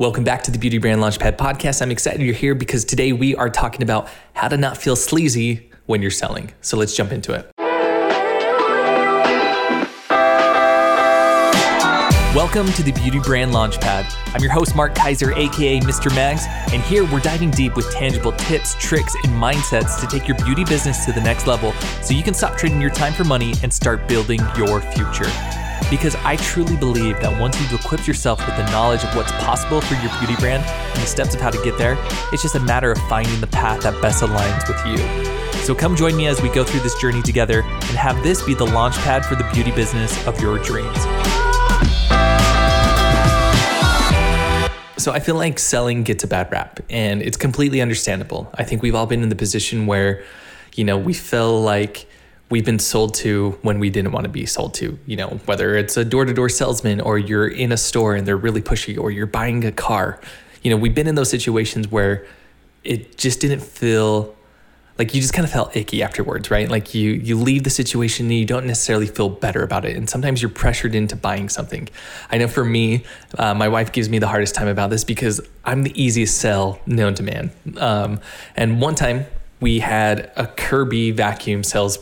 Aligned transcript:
Welcome 0.00 0.22
back 0.22 0.44
to 0.44 0.52
the 0.52 0.58
Beauty 0.58 0.78
Brand 0.78 1.00
Launchpad 1.00 1.36
podcast. 1.36 1.82
I'm 1.82 1.90
excited 1.90 2.20
you're 2.20 2.32
here 2.32 2.54
because 2.54 2.84
today 2.84 3.12
we 3.12 3.34
are 3.34 3.50
talking 3.50 3.82
about 3.82 4.08
how 4.32 4.46
to 4.46 4.56
not 4.56 4.76
feel 4.76 4.94
sleazy 4.94 5.70
when 5.86 6.02
you're 6.02 6.12
selling. 6.12 6.52
So 6.60 6.76
let's 6.76 6.94
jump 6.94 7.10
into 7.10 7.32
it. 7.32 7.50
Welcome 12.32 12.68
to 12.74 12.84
the 12.84 12.92
Beauty 12.92 13.18
Brand 13.18 13.50
Launchpad. 13.50 14.14
I'm 14.32 14.40
your 14.40 14.52
host, 14.52 14.76
Mark 14.76 14.94
Kaiser, 14.94 15.32
aka 15.32 15.80
Mr. 15.80 16.14
Mags, 16.14 16.44
and 16.72 16.80
here 16.82 17.04
we're 17.10 17.18
diving 17.18 17.50
deep 17.50 17.74
with 17.74 17.90
tangible 17.90 18.30
tips, 18.30 18.76
tricks, 18.78 19.16
and 19.24 19.32
mindsets 19.32 19.98
to 19.98 20.06
take 20.06 20.28
your 20.28 20.36
beauty 20.44 20.64
business 20.64 21.04
to 21.06 21.12
the 21.12 21.20
next 21.20 21.48
level 21.48 21.72
so 22.04 22.14
you 22.14 22.22
can 22.22 22.34
stop 22.34 22.56
trading 22.56 22.80
your 22.80 22.90
time 22.90 23.12
for 23.12 23.24
money 23.24 23.52
and 23.64 23.74
start 23.74 24.06
building 24.06 24.38
your 24.56 24.80
future 24.80 25.28
because 25.90 26.14
I 26.16 26.36
truly 26.36 26.76
believe 26.76 27.20
that 27.20 27.40
once 27.40 27.60
you've 27.60 27.80
equipped 27.80 28.06
yourself 28.06 28.44
with 28.46 28.56
the 28.56 28.70
knowledge 28.70 29.04
of 29.04 29.14
what's 29.16 29.32
possible 29.32 29.80
for 29.80 29.94
your 29.94 30.10
beauty 30.18 30.36
brand 30.36 30.64
and 30.64 31.02
the 31.02 31.06
steps 31.06 31.34
of 31.34 31.40
how 31.40 31.50
to 31.50 31.62
get 31.62 31.78
there, 31.78 31.96
it's 32.32 32.42
just 32.42 32.54
a 32.54 32.60
matter 32.60 32.92
of 32.92 32.98
finding 33.08 33.40
the 33.40 33.46
path 33.46 33.82
that 33.82 34.00
best 34.02 34.22
aligns 34.22 34.68
with 34.68 34.84
you. 34.86 35.38
So 35.64 35.74
come 35.74 35.96
join 35.96 36.16
me 36.16 36.26
as 36.26 36.40
we 36.40 36.48
go 36.48 36.64
through 36.64 36.80
this 36.80 36.98
journey 37.00 37.22
together 37.22 37.62
and 37.62 37.96
have 37.96 38.22
this 38.22 38.42
be 38.42 38.54
the 38.54 38.64
launch 38.64 38.96
pad 38.98 39.24
for 39.24 39.34
the 39.34 39.44
beauty 39.52 39.70
business 39.70 40.26
of 40.26 40.40
your 40.40 40.58
dreams. 40.58 40.96
So 44.96 45.12
I 45.12 45.20
feel 45.20 45.36
like 45.36 45.58
selling 45.58 46.02
gets 46.02 46.24
a 46.24 46.26
bad 46.26 46.50
rap 46.50 46.80
and 46.90 47.22
it's 47.22 47.36
completely 47.36 47.80
understandable. 47.80 48.50
I 48.54 48.64
think 48.64 48.82
we've 48.82 48.94
all 48.94 49.06
been 49.06 49.22
in 49.22 49.28
the 49.28 49.36
position 49.36 49.86
where, 49.86 50.24
you 50.74 50.84
know, 50.84 50.98
we 50.98 51.14
feel 51.14 51.60
like 51.60 52.06
we've 52.50 52.64
been 52.64 52.78
sold 52.78 53.14
to 53.14 53.58
when 53.62 53.78
we 53.78 53.90
didn't 53.90 54.12
want 54.12 54.24
to 54.24 54.30
be 54.30 54.46
sold 54.46 54.74
to. 54.74 54.98
You 55.06 55.16
know, 55.16 55.28
whether 55.44 55.76
it's 55.76 55.96
a 55.96 56.04
door 56.04 56.24
to 56.24 56.32
door 56.32 56.48
salesman 56.48 57.00
or 57.00 57.18
you're 57.18 57.48
in 57.48 57.72
a 57.72 57.76
store 57.76 58.14
and 58.14 58.26
they're 58.26 58.36
really 58.36 58.62
pushy 58.62 58.98
or 58.98 59.10
you're 59.10 59.26
buying 59.26 59.64
a 59.64 59.72
car. 59.72 60.20
You 60.62 60.70
know, 60.70 60.76
we've 60.76 60.94
been 60.94 61.06
in 61.06 61.14
those 61.14 61.30
situations 61.30 61.90
where 61.90 62.26
it 62.84 63.16
just 63.18 63.40
didn't 63.40 63.60
feel 63.60 64.34
like 64.98 65.14
you 65.14 65.20
just 65.20 65.32
kind 65.32 65.44
of 65.44 65.52
felt 65.52 65.76
icky 65.76 66.02
afterwards, 66.02 66.50
right? 66.50 66.68
Like 66.68 66.92
you 66.92 67.12
you 67.12 67.38
leave 67.38 67.62
the 67.62 67.70
situation 67.70 68.26
and 68.26 68.34
you 68.34 68.44
don't 68.44 68.66
necessarily 68.66 69.06
feel 69.06 69.28
better 69.28 69.62
about 69.62 69.84
it, 69.84 69.96
and 69.96 70.10
sometimes 70.10 70.42
you're 70.42 70.50
pressured 70.50 70.94
into 70.94 71.14
buying 71.14 71.48
something. 71.48 71.88
I 72.30 72.38
know 72.38 72.48
for 72.48 72.64
me, 72.64 73.04
uh, 73.38 73.54
my 73.54 73.68
wife 73.68 73.92
gives 73.92 74.08
me 74.08 74.18
the 74.18 74.26
hardest 74.26 74.56
time 74.56 74.66
about 74.66 74.90
this 74.90 75.04
because 75.04 75.40
I'm 75.64 75.84
the 75.84 76.02
easiest 76.02 76.38
sell 76.38 76.80
known 76.84 77.14
to 77.14 77.22
man. 77.22 77.52
Um, 77.76 78.20
and 78.56 78.80
one 78.80 78.96
time 78.96 79.26
we 79.60 79.80
had 79.80 80.30
a 80.36 80.46
Kirby 80.46 81.10
vacuum 81.10 81.64
sales 81.64 81.98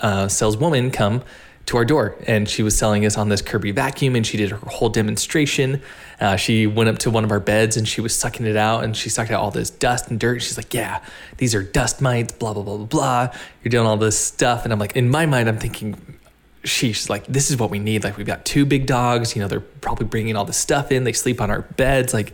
uh, 0.00 0.28
saleswoman 0.28 0.90
come 0.90 1.22
to 1.66 1.76
our 1.76 1.84
door 1.84 2.16
and 2.26 2.48
she 2.48 2.62
was 2.62 2.78
selling 2.78 3.04
us 3.04 3.18
on 3.18 3.28
this 3.28 3.42
Kirby 3.42 3.72
vacuum 3.72 4.14
and 4.14 4.26
she 4.26 4.36
did 4.36 4.50
her 4.50 4.56
whole 4.56 4.88
demonstration. 4.88 5.82
Uh, 6.20 6.36
she 6.36 6.66
went 6.66 6.88
up 6.88 6.98
to 6.98 7.10
one 7.10 7.24
of 7.24 7.30
our 7.30 7.40
beds 7.40 7.76
and 7.76 7.86
she 7.86 8.00
was 8.00 8.14
sucking 8.14 8.46
it 8.46 8.56
out 8.56 8.84
and 8.84 8.96
she 8.96 9.08
sucked 9.08 9.30
out 9.30 9.40
all 9.40 9.50
this 9.50 9.70
dust 9.70 10.08
and 10.08 10.18
dirt. 10.18 10.42
She's 10.42 10.56
like, 10.56 10.72
Yeah, 10.72 11.02
these 11.38 11.54
are 11.54 11.62
dust 11.62 12.00
mites, 12.00 12.32
blah, 12.32 12.54
blah, 12.54 12.62
blah, 12.62 12.76
blah, 12.76 12.86
blah. 12.86 13.34
You're 13.62 13.70
doing 13.70 13.86
all 13.86 13.96
this 13.96 14.18
stuff. 14.18 14.64
And 14.64 14.72
I'm 14.72 14.78
like, 14.78 14.96
in 14.96 15.10
my 15.10 15.26
mind, 15.26 15.48
I'm 15.48 15.58
thinking, 15.58 16.18
she's 16.64 17.10
like, 17.10 17.26
this 17.26 17.50
is 17.50 17.58
what 17.58 17.70
we 17.70 17.78
need. 17.78 18.04
Like, 18.04 18.16
we've 18.16 18.26
got 18.26 18.44
two 18.44 18.64
big 18.64 18.86
dogs. 18.86 19.36
You 19.36 19.42
know, 19.42 19.48
they're 19.48 19.60
probably 19.60 20.06
bringing 20.06 20.36
all 20.36 20.44
this 20.44 20.56
stuff 20.56 20.90
in. 20.92 21.04
They 21.04 21.12
sleep 21.12 21.40
on 21.40 21.50
our 21.50 21.62
beds. 21.62 22.14
Like, 22.14 22.32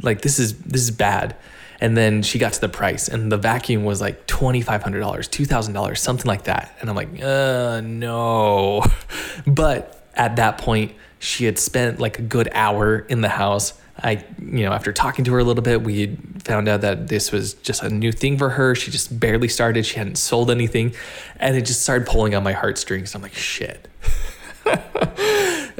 like 0.00 0.22
this 0.22 0.38
is 0.38 0.58
this 0.58 0.82
is 0.82 0.90
bad. 0.90 1.36
And 1.82 1.96
then 1.96 2.22
she 2.22 2.38
got 2.38 2.52
to 2.52 2.60
the 2.60 2.68
price, 2.68 3.08
and 3.08 3.32
the 3.32 3.36
vacuum 3.36 3.82
was 3.82 4.00
like 4.00 4.28
$2,500, 4.28 4.84
$2,000, 4.84 5.98
something 5.98 6.26
like 6.28 6.44
that. 6.44 6.76
And 6.80 6.88
I'm 6.88 6.94
like, 6.94 7.20
uh, 7.20 7.80
no. 7.80 8.84
But 9.48 10.00
at 10.14 10.36
that 10.36 10.58
point, 10.58 10.92
she 11.18 11.44
had 11.44 11.58
spent 11.58 11.98
like 11.98 12.20
a 12.20 12.22
good 12.22 12.48
hour 12.52 12.98
in 12.98 13.20
the 13.20 13.28
house. 13.28 13.74
I, 13.98 14.24
you 14.38 14.62
know, 14.62 14.70
after 14.70 14.92
talking 14.92 15.24
to 15.24 15.32
her 15.32 15.40
a 15.40 15.44
little 15.44 15.64
bit, 15.64 15.82
we 15.82 16.14
found 16.44 16.68
out 16.68 16.82
that 16.82 17.08
this 17.08 17.32
was 17.32 17.54
just 17.54 17.82
a 17.82 17.90
new 17.90 18.12
thing 18.12 18.38
for 18.38 18.50
her. 18.50 18.76
She 18.76 18.92
just 18.92 19.18
barely 19.18 19.48
started. 19.48 19.84
She 19.84 19.96
hadn't 19.96 20.18
sold 20.18 20.52
anything. 20.52 20.94
And 21.40 21.56
it 21.56 21.62
just 21.62 21.82
started 21.82 22.06
pulling 22.06 22.36
on 22.36 22.44
my 22.44 22.52
heartstrings. 22.52 23.12
I'm 23.16 23.22
like, 23.22 23.34
shit. 23.34 23.88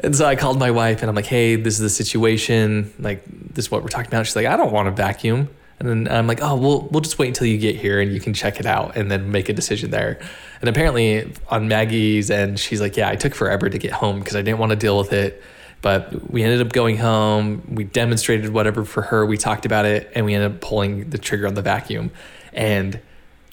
and 0.03 0.13
so 0.13 0.25
I 0.25 0.35
called 0.35 0.59
my 0.59 0.71
wife 0.71 0.99
and 1.01 1.07
I'm 1.07 1.15
like, 1.15 1.27
hey, 1.27 1.55
this 1.55 1.75
is 1.75 1.79
the 1.79 1.89
situation. 1.89 2.93
Like, 2.99 3.23
this 3.25 3.65
is 3.65 3.71
what 3.71 3.83
we're 3.83 3.87
talking 3.87 4.07
about. 4.07 4.25
She's 4.25 4.35
like, 4.35 4.47
I 4.47 4.57
don't 4.57 4.73
want 4.73 4.89
a 4.89 4.91
vacuum. 4.91 5.47
And 5.83 6.07
then 6.07 6.15
I'm 6.15 6.27
like, 6.27 6.41
oh, 6.41 6.55
we'll 6.55 6.81
we'll 6.91 7.01
just 7.01 7.19
wait 7.19 7.27
until 7.27 7.45
you 7.45 7.57
get 7.57 7.75
here 7.75 7.99
and 7.99 8.13
you 8.13 8.21
can 8.21 8.33
check 8.33 8.59
it 8.59 8.65
out 8.65 8.95
and 8.95 9.11
then 9.11 9.31
make 9.31 9.49
a 9.49 9.53
decision 9.53 9.91
there. 9.91 10.17
And 10.61 10.69
apparently 10.69 11.29
on 11.49 11.67
Maggie's 11.67 12.31
end, 12.31 12.57
she's 12.57 12.79
like, 12.79 12.95
yeah, 12.95 13.09
I 13.09 13.17
took 13.17 13.35
forever 13.35 13.69
to 13.69 13.77
get 13.77 13.91
home 13.91 14.19
because 14.19 14.37
I 14.37 14.41
didn't 14.41 14.59
want 14.59 14.69
to 14.69 14.77
deal 14.77 14.97
with 14.97 15.11
it. 15.11 15.43
But 15.81 16.31
we 16.31 16.41
ended 16.41 16.65
up 16.65 16.71
going 16.71 16.95
home. 16.95 17.63
We 17.69 17.83
demonstrated 17.83 18.53
whatever 18.53 18.85
for 18.85 19.01
her. 19.01 19.25
We 19.25 19.35
talked 19.35 19.65
about 19.65 19.83
it 19.83 20.09
and 20.15 20.25
we 20.25 20.33
ended 20.33 20.53
up 20.53 20.61
pulling 20.61 21.09
the 21.09 21.17
trigger 21.17 21.47
on 21.47 21.55
the 21.55 21.61
vacuum. 21.61 22.11
And 22.53 23.01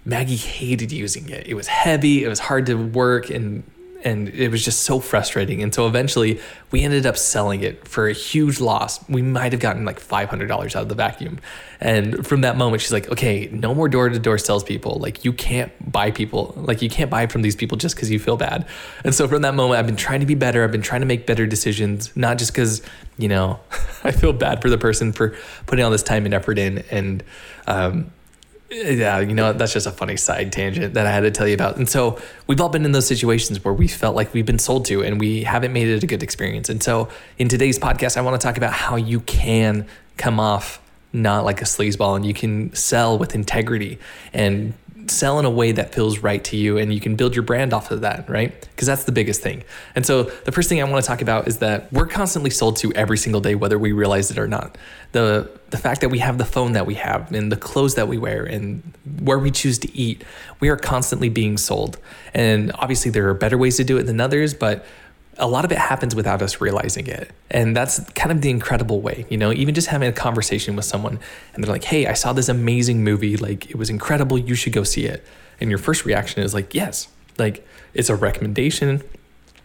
Maggie 0.05 0.37
hated 0.37 0.93
using 0.93 1.29
it. 1.29 1.49
It 1.49 1.55
was 1.55 1.67
heavy. 1.67 2.23
It 2.23 2.29
was 2.29 2.39
hard 2.39 2.67
to 2.67 2.75
work 2.75 3.29
and 3.29 3.65
and 4.05 4.29
it 4.31 4.51
was 4.51 4.65
just 4.65 4.83
so 4.83 5.01
frustrating. 5.01 5.63
And 5.63 5.75
so 5.75 5.87
eventually 5.87 6.41
we 6.71 6.83
ended 6.83 7.07
up 7.07 7.17
selling 7.17 7.63
it 7.63 7.87
for 7.87 8.09
a 8.09 8.13
huge 8.13 8.61
loss. 8.61 9.07
We 9.09 9.23
might 9.23 9.53
have 9.53 9.61
gotten 9.61 9.85
like 9.85 10.01
$500 10.01 10.51
out 10.51 10.75
of 10.77 10.89
the 10.89 10.95
vacuum. 10.95 11.39
And 11.81 12.27
from 12.27 12.43
that 12.43 12.57
moment, 12.57 12.83
she's 12.83 12.93
like, 12.93 13.11
okay, 13.11 13.49
no 13.53 13.75
more 13.75 13.89
door 13.89 14.09
to 14.09 14.19
door 14.19 14.39
salespeople. 14.39 14.99
Like 14.99 15.25
you 15.25 15.33
can't 15.33 15.73
buy 15.91 16.11
people, 16.11 16.55
like 16.57 16.83
you 16.83 16.91
can't 16.91 17.11
buy 17.11 17.27
from 17.27 17.43
these 17.43 17.57
people 17.57 17.77
just 17.77 17.95
because 17.95 18.11
you 18.11 18.19
feel 18.19 18.37
bad. 18.37 18.67
And 19.05 19.15
so 19.15 19.29
from 19.29 19.43
that 19.43 19.55
moment, 19.55 19.79
I've 19.79 19.87
been 19.87 19.97
trying 19.97 20.21
to 20.21 20.27
be 20.27 20.35
better. 20.35 20.65
I've 20.65 20.73
been 20.73 20.83
trying 20.83 21.01
to 21.01 21.07
make 21.07 21.27
better 21.27 21.47
decisions, 21.47 22.15
not 22.17 22.39
just 22.39 22.53
because, 22.53 22.83
you 23.19 23.29
know, 23.29 23.61
I 24.05 24.13
feel 24.13 24.33
bad 24.33 24.63
for 24.63 24.71
the 24.71 24.79
person 24.79 25.13
for 25.13 25.37
putting 25.67 25.85
all 25.85 25.91
this 25.91 26.03
time 26.03 26.25
and 26.25 26.35
effort 26.35 26.59
in. 26.59 26.79
And, 26.91 27.23
um, 27.67 28.11
yeah, 28.71 29.19
you 29.19 29.35
know, 29.35 29.53
that's 29.53 29.73
just 29.73 29.87
a 29.87 29.91
funny 29.91 30.17
side 30.17 30.53
tangent 30.53 30.95
that 30.95 31.07
I 31.07 31.11
had 31.11 31.21
to 31.21 31.31
tell 31.31 31.49
you 31.49 31.55
about. 31.55 31.77
And 31.77 31.89
so 31.89 32.21
we've 32.47 32.61
all 32.61 32.69
been 32.69 32.85
in 32.85 32.93
those 32.93 33.07
situations 33.07 33.65
where 33.65 33.75
we 33.75 33.89
felt 33.89 34.15
like 34.15 34.33
we've 34.33 34.47
been 34.47 34.59
sold 34.59 34.85
to 34.87 35.03
and 35.03 35.19
we 35.19 35.43
haven't 35.43 35.73
made 35.73 35.89
it 35.89 36.03
a 36.03 36.07
good 36.07 36.23
experience. 36.23 36.69
And 36.69 36.83
so 36.83 37.09
in 37.39 37.49
today's 37.49 37.79
podcast, 37.79 38.17
I 38.17 38.21
want 38.21 38.41
to 38.41 38.47
talk 38.47 38.57
about 38.57 38.73
how 38.73 38.97
you 38.97 39.21
can 39.21 39.87
come 40.17 40.39
off 40.39 40.81
not 41.13 41.45
like 41.45 41.61
a 41.61 41.65
sleazeball 41.65 42.15
and 42.15 42.25
you 42.25 42.33
can 42.33 42.73
sell 42.73 43.19
with 43.19 43.35
integrity 43.35 43.99
and 44.33 44.75
sell 45.11 45.39
in 45.39 45.45
a 45.45 45.51
way 45.51 45.73
that 45.73 45.95
feels 45.95 46.21
right 46.21 46.43
to 46.45 46.57
you 46.57 46.79
and 46.79 46.93
you 46.93 47.01
can 47.01 47.17
build 47.17 47.35
your 47.35 47.43
brand 47.43 47.73
off 47.73 47.91
of 47.91 48.01
that, 48.03 48.29
right? 48.29 48.59
Because 48.61 48.87
that's 48.87 49.05
the 49.05 49.13
biggest 49.13 49.43
thing. 49.43 49.65
And 49.95 50.07
so 50.07 50.25
the 50.25 50.53
first 50.53 50.69
thing 50.69 50.81
I 50.81 50.85
want 50.85 51.05
to 51.05 51.09
talk 51.09 51.23
about 51.23 51.49
is 51.49 51.59
that 51.59 51.93
we're 51.93 52.07
constantly 52.07 52.51
sold 52.51 52.77
to 52.77 52.93
every 52.95 53.19
single 53.19 53.41
day, 53.41 53.55
whether 53.55 53.79
we 53.79 53.93
realize 53.93 54.31
it 54.31 54.39
or 54.39 54.49
not. 54.49 54.79
The 55.13 55.51
the 55.71 55.79
fact 55.79 56.01
that 56.01 56.09
we 56.09 56.19
have 56.19 56.39
the 56.39 56.45
phone 56.45 56.73
that 56.73 56.87
we 56.87 56.95
have 56.95 57.33
and 57.33 57.51
the 57.51 57.57
clothes 57.57 57.95
that 57.95 58.09
we 58.09 58.19
wear 58.19 58.45
and 58.45 58.83
where 59.21 59.39
we 59.39 59.51
choose 59.51 59.79
to 59.79 59.97
eat, 59.97 60.25
we 60.59 60.69
are 60.69 60.77
constantly 60.77 61.29
being 61.29 61.57
sold. 61.57 61.99
And 62.35 62.73
obviously 62.75 63.11
there 63.11 63.29
are 63.29 63.35
better 63.35 63.57
ways 63.57 63.77
to 63.77 63.85
do 63.85 63.97
it 63.97 64.05
than 64.05 64.21
others, 64.21 64.53
but 64.53 64.85
a 65.41 65.49
lot 65.49 65.65
of 65.65 65.73
it 65.73 65.79
happens 65.79 66.15
without 66.15 66.43
us 66.43 66.61
realizing 66.61 67.07
it. 67.07 67.31
And 67.51 67.75
that's 67.75 67.99
kind 68.11 68.31
of 68.31 68.43
the 68.43 68.51
incredible 68.51 69.01
way, 69.01 69.27
you 69.29 69.37
know, 69.37 69.53
even 69.53 69.75
just 69.75 69.89
having 69.89 70.09
a 70.09 70.13
conversation 70.13 70.77
with 70.77 70.85
someone 70.85 71.19
and 71.55 71.65
they're 71.65 71.73
like, 71.73 71.85
hey, 71.85 72.07
I 72.07 72.13
saw 72.13 72.33
this 72.33 72.49
amazing 72.49 73.03
movie. 73.03 73.37
Like, 73.37 73.71
it 73.71 73.77
was 73.77 73.91
incredible. 73.91 74.39
You 74.39 74.55
should 74.55 74.73
go 74.73 74.85
see 74.85 75.07
it. 75.07 75.25
And 75.61 75.71
your 75.71 75.79
first 75.79 76.05
reaction 76.05 76.43
is 76.43 76.55
like, 76.55 76.75
yes, 76.75 77.09
like 77.39 77.67
it's 77.95 78.11
a 78.11 78.15
recommendation. 78.15 79.03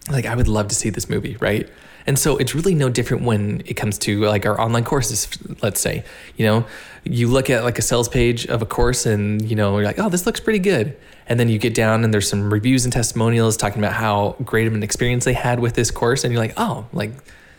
Like, 0.10 0.26
I 0.26 0.36
would 0.36 0.48
love 0.48 0.70
to 0.70 0.76
see 0.76 0.90
this 0.90 1.10
movie, 1.10 1.36
right? 1.38 1.70
And 2.08 2.18
so 2.18 2.38
it's 2.38 2.54
really 2.54 2.76
no 2.76 2.90
different 2.90 3.24
when 3.24 3.62
it 3.66 3.74
comes 3.74 3.98
to 4.00 4.22
like 4.26 4.46
our 4.46 4.60
online 4.60 4.84
courses, 4.84 5.28
let's 5.62 5.82
say, 5.82 6.04
you 6.38 6.46
know, 6.46 6.66
you 7.04 7.28
look 7.28 7.50
at 7.50 7.64
like 7.64 7.80
a 7.80 7.82
sales 7.82 8.08
page 8.08 8.46
of 8.46 8.62
a 8.62 8.66
course 8.66 9.06
and, 9.06 9.42
you 9.50 9.56
know, 9.56 9.78
you're 9.78 9.86
like, 9.86 10.00
oh, 10.00 10.10
this 10.10 10.26
looks 10.26 10.40
pretty 10.40 10.60
good. 10.60 10.96
And 11.28 11.40
then 11.40 11.50
you 11.50 11.58
get 11.58 11.74
down 11.74 12.04
and 12.04 12.14
there's 12.14 12.30
some 12.30 12.54
reviews 12.54 12.86
and 12.86 12.94
testimonials 12.94 13.58
talking 13.58 13.80
about 13.80 13.94
how 13.94 14.36
great 14.44 14.68
of 14.68 14.74
an 14.74 14.84
experience 14.84 15.26
they 15.26 15.34
had 15.34 15.60
with 15.60 15.74
this 15.74 15.92
course. 15.92 16.24
And 16.24 16.32
you're 16.32 16.42
like, 16.42 16.54
oh, 16.58 16.86
like 16.94 17.12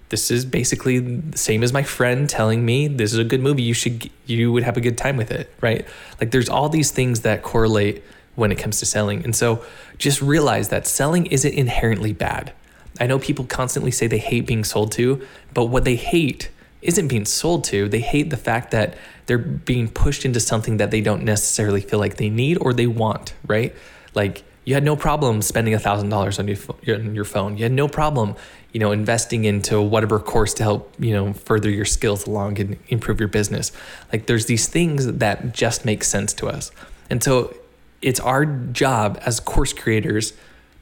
this 0.08 0.30
is 0.30 0.44
basically 0.44 1.00
the 1.00 1.36
same 1.36 1.64
as 1.64 1.72
my 1.72 1.82
friend 1.82 2.28
telling 2.28 2.64
me 2.64 2.86
this 2.86 3.12
is 3.12 3.18
a 3.18 3.24
good 3.24 3.40
movie. 3.40 3.62
You 3.62 3.74
should, 3.74 4.08
you 4.26 4.52
would 4.52 4.62
have 4.62 4.76
a 4.76 4.80
good 4.80 4.96
time 4.96 5.16
with 5.16 5.32
it, 5.32 5.52
right? 5.60 5.84
Like 6.20 6.30
there's 6.30 6.48
all 6.48 6.68
these 6.68 6.92
things 6.92 7.20
that 7.20 7.42
correlate 7.42 8.04
when 8.36 8.52
it 8.52 8.56
comes 8.56 8.78
to 8.78 8.86
selling. 8.86 9.24
And 9.24 9.34
so 9.34 9.64
just 9.98 10.22
realize 10.22 10.68
that 10.68 10.86
selling 10.86 11.26
isn't 11.26 11.52
inherently 11.52 12.12
bad. 12.12 12.52
I 13.00 13.06
know 13.06 13.18
people 13.18 13.44
constantly 13.44 13.90
say 13.90 14.06
they 14.06 14.18
hate 14.18 14.46
being 14.46 14.64
sold 14.64 14.92
to, 14.92 15.26
but 15.52 15.66
what 15.66 15.84
they 15.84 15.96
hate 15.96 16.50
isn't 16.86 17.08
being 17.08 17.24
sold 17.24 17.64
to. 17.64 17.88
They 17.88 18.00
hate 18.00 18.30
the 18.30 18.36
fact 18.36 18.70
that 18.70 18.96
they're 19.26 19.38
being 19.38 19.88
pushed 19.88 20.24
into 20.24 20.40
something 20.40 20.76
that 20.76 20.90
they 20.90 21.00
don't 21.00 21.24
necessarily 21.24 21.80
feel 21.80 21.98
like 21.98 22.16
they 22.16 22.30
need 22.30 22.58
or 22.60 22.72
they 22.72 22.86
want, 22.86 23.34
right? 23.46 23.74
Like 24.14 24.44
you 24.64 24.74
had 24.74 24.84
no 24.84 24.96
problem 24.96 25.42
spending 25.42 25.74
a 25.74 25.78
thousand 25.78 26.08
dollars 26.08 26.38
on 26.38 26.48
your 26.48 26.56
on 26.88 27.14
your 27.14 27.24
phone. 27.24 27.56
You 27.56 27.64
had 27.64 27.72
no 27.72 27.88
problem, 27.88 28.34
you 28.72 28.80
know, 28.80 28.92
investing 28.92 29.44
into 29.44 29.80
whatever 29.80 30.18
course 30.18 30.54
to 30.54 30.62
help 30.62 30.94
you 30.98 31.12
know 31.12 31.32
further 31.32 31.70
your 31.70 31.84
skills 31.84 32.26
along 32.26 32.60
and 32.60 32.76
improve 32.88 33.20
your 33.20 33.28
business. 33.28 33.72
Like 34.12 34.26
there's 34.26 34.46
these 34.46 34.66
things 34.68 35.06
that 35.06 35.54
just 35.54 35.84
make 35.84 36.04
sense 36.04 36.32
to 36.34 36.48
us, 36.48 36.70
and 37.10 37.22
so 37.22 37.54
it's 38.02 38.20
our 38.20 38.44
job 38.44 39.18
as 39.24 39.40
course 39.40 39.72
creators 39.72 40.32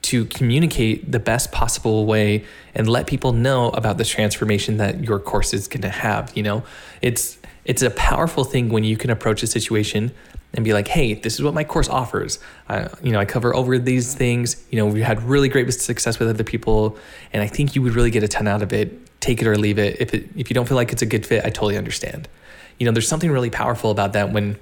to 0.04 0.24
communicate 0.26 1.10
the 1.10 1.18
best 1.18 1.52
possible 1.52 2.06
way 2.06 2.44
and 2.74 2.88
let 2.88 3.06
people 3.06 3.32
know 3.32 3.70
about 3.70 3.98
the 3.98 4.04
transformation 4.04 4.76
that 4.78 5.02
your 5.02 5.18
course 5.18 5.52
is 5.52 5.68
going 5.68 5.82
to 5.82 5.88
have 5.88 6.32
you 6.36 6.42
know 6.42 6.62
it's 7.02 7.38
it's 7.64 7.82
a 7.82 7.90
powerful 7.90 8.44
thing 8.44 8.68
when 8.68 8.84
you 8.84 8.96
can 8.96 9.10
approach 9.10 9.42
a 9.42 9.46
situation 9.46 10.12
and 10.54 10.64
be 10.64 10.72
like, 10.72 10.86
hey, 10.88 11.14
this 11.14 11.34
is 11.34 11.42
what 11.42 11.52
my 11.52 11.64
course 11.64 11.88
offers. 11.88 12.38
Uh, 12.68 12.88
you 13.02 13.10
know, 13.10 13.18
I 13.18 13.24
cover 13.24 13.54
over 13.54 13.78
these 13.78 14.14
things. 14.14 14.64
You 14.70 14.78
know, 14.78 14.86
we 14.86 15.02
had 15.02 15.22
really 15.22 15.48
great 15.48 15.72
success 15.74 16.18
with 16.18 16.28
other 16.28 16.44
people, 16.44 16.96
and 17.32 17.42
I 17.42 17.48
think 17.48 17.74
you 17.74 17.82
would 17.82 17.94
really 17.94 18.10
get 18.10 18.22
a 18.22 18.28
ton 18.28 18.46
out 18.46 18.62
of 18.62 18.72
it. 18.72 19.20
Take 19.20 19.42
it 19.42 19.48
or 19.48 19.56
leave 19.56 19.78
it. 19.78 20.00
If 20.00 20.14
it 20.14 20.28
if 20.36 20.50
you 20.50 20.54
don't 20.54 20.68
feel 20.68 20.76
like 20.76 20.92
it's 20.92 21.02
a 21.02 21.06
good 21.06 21.26
fit, 21.26 21.44
I 21.44 21.48
totally 21.48 21.76
understand. 21.76 22.28
You 22.78 22.86
know, 22.86 22.92
there's 22.92 23.08
something 23.08 23.30
really 23.30 23.50
powerful 23.50 23.90
about 23.90 24.12
that 24.12 24.32
when 24.32 24.58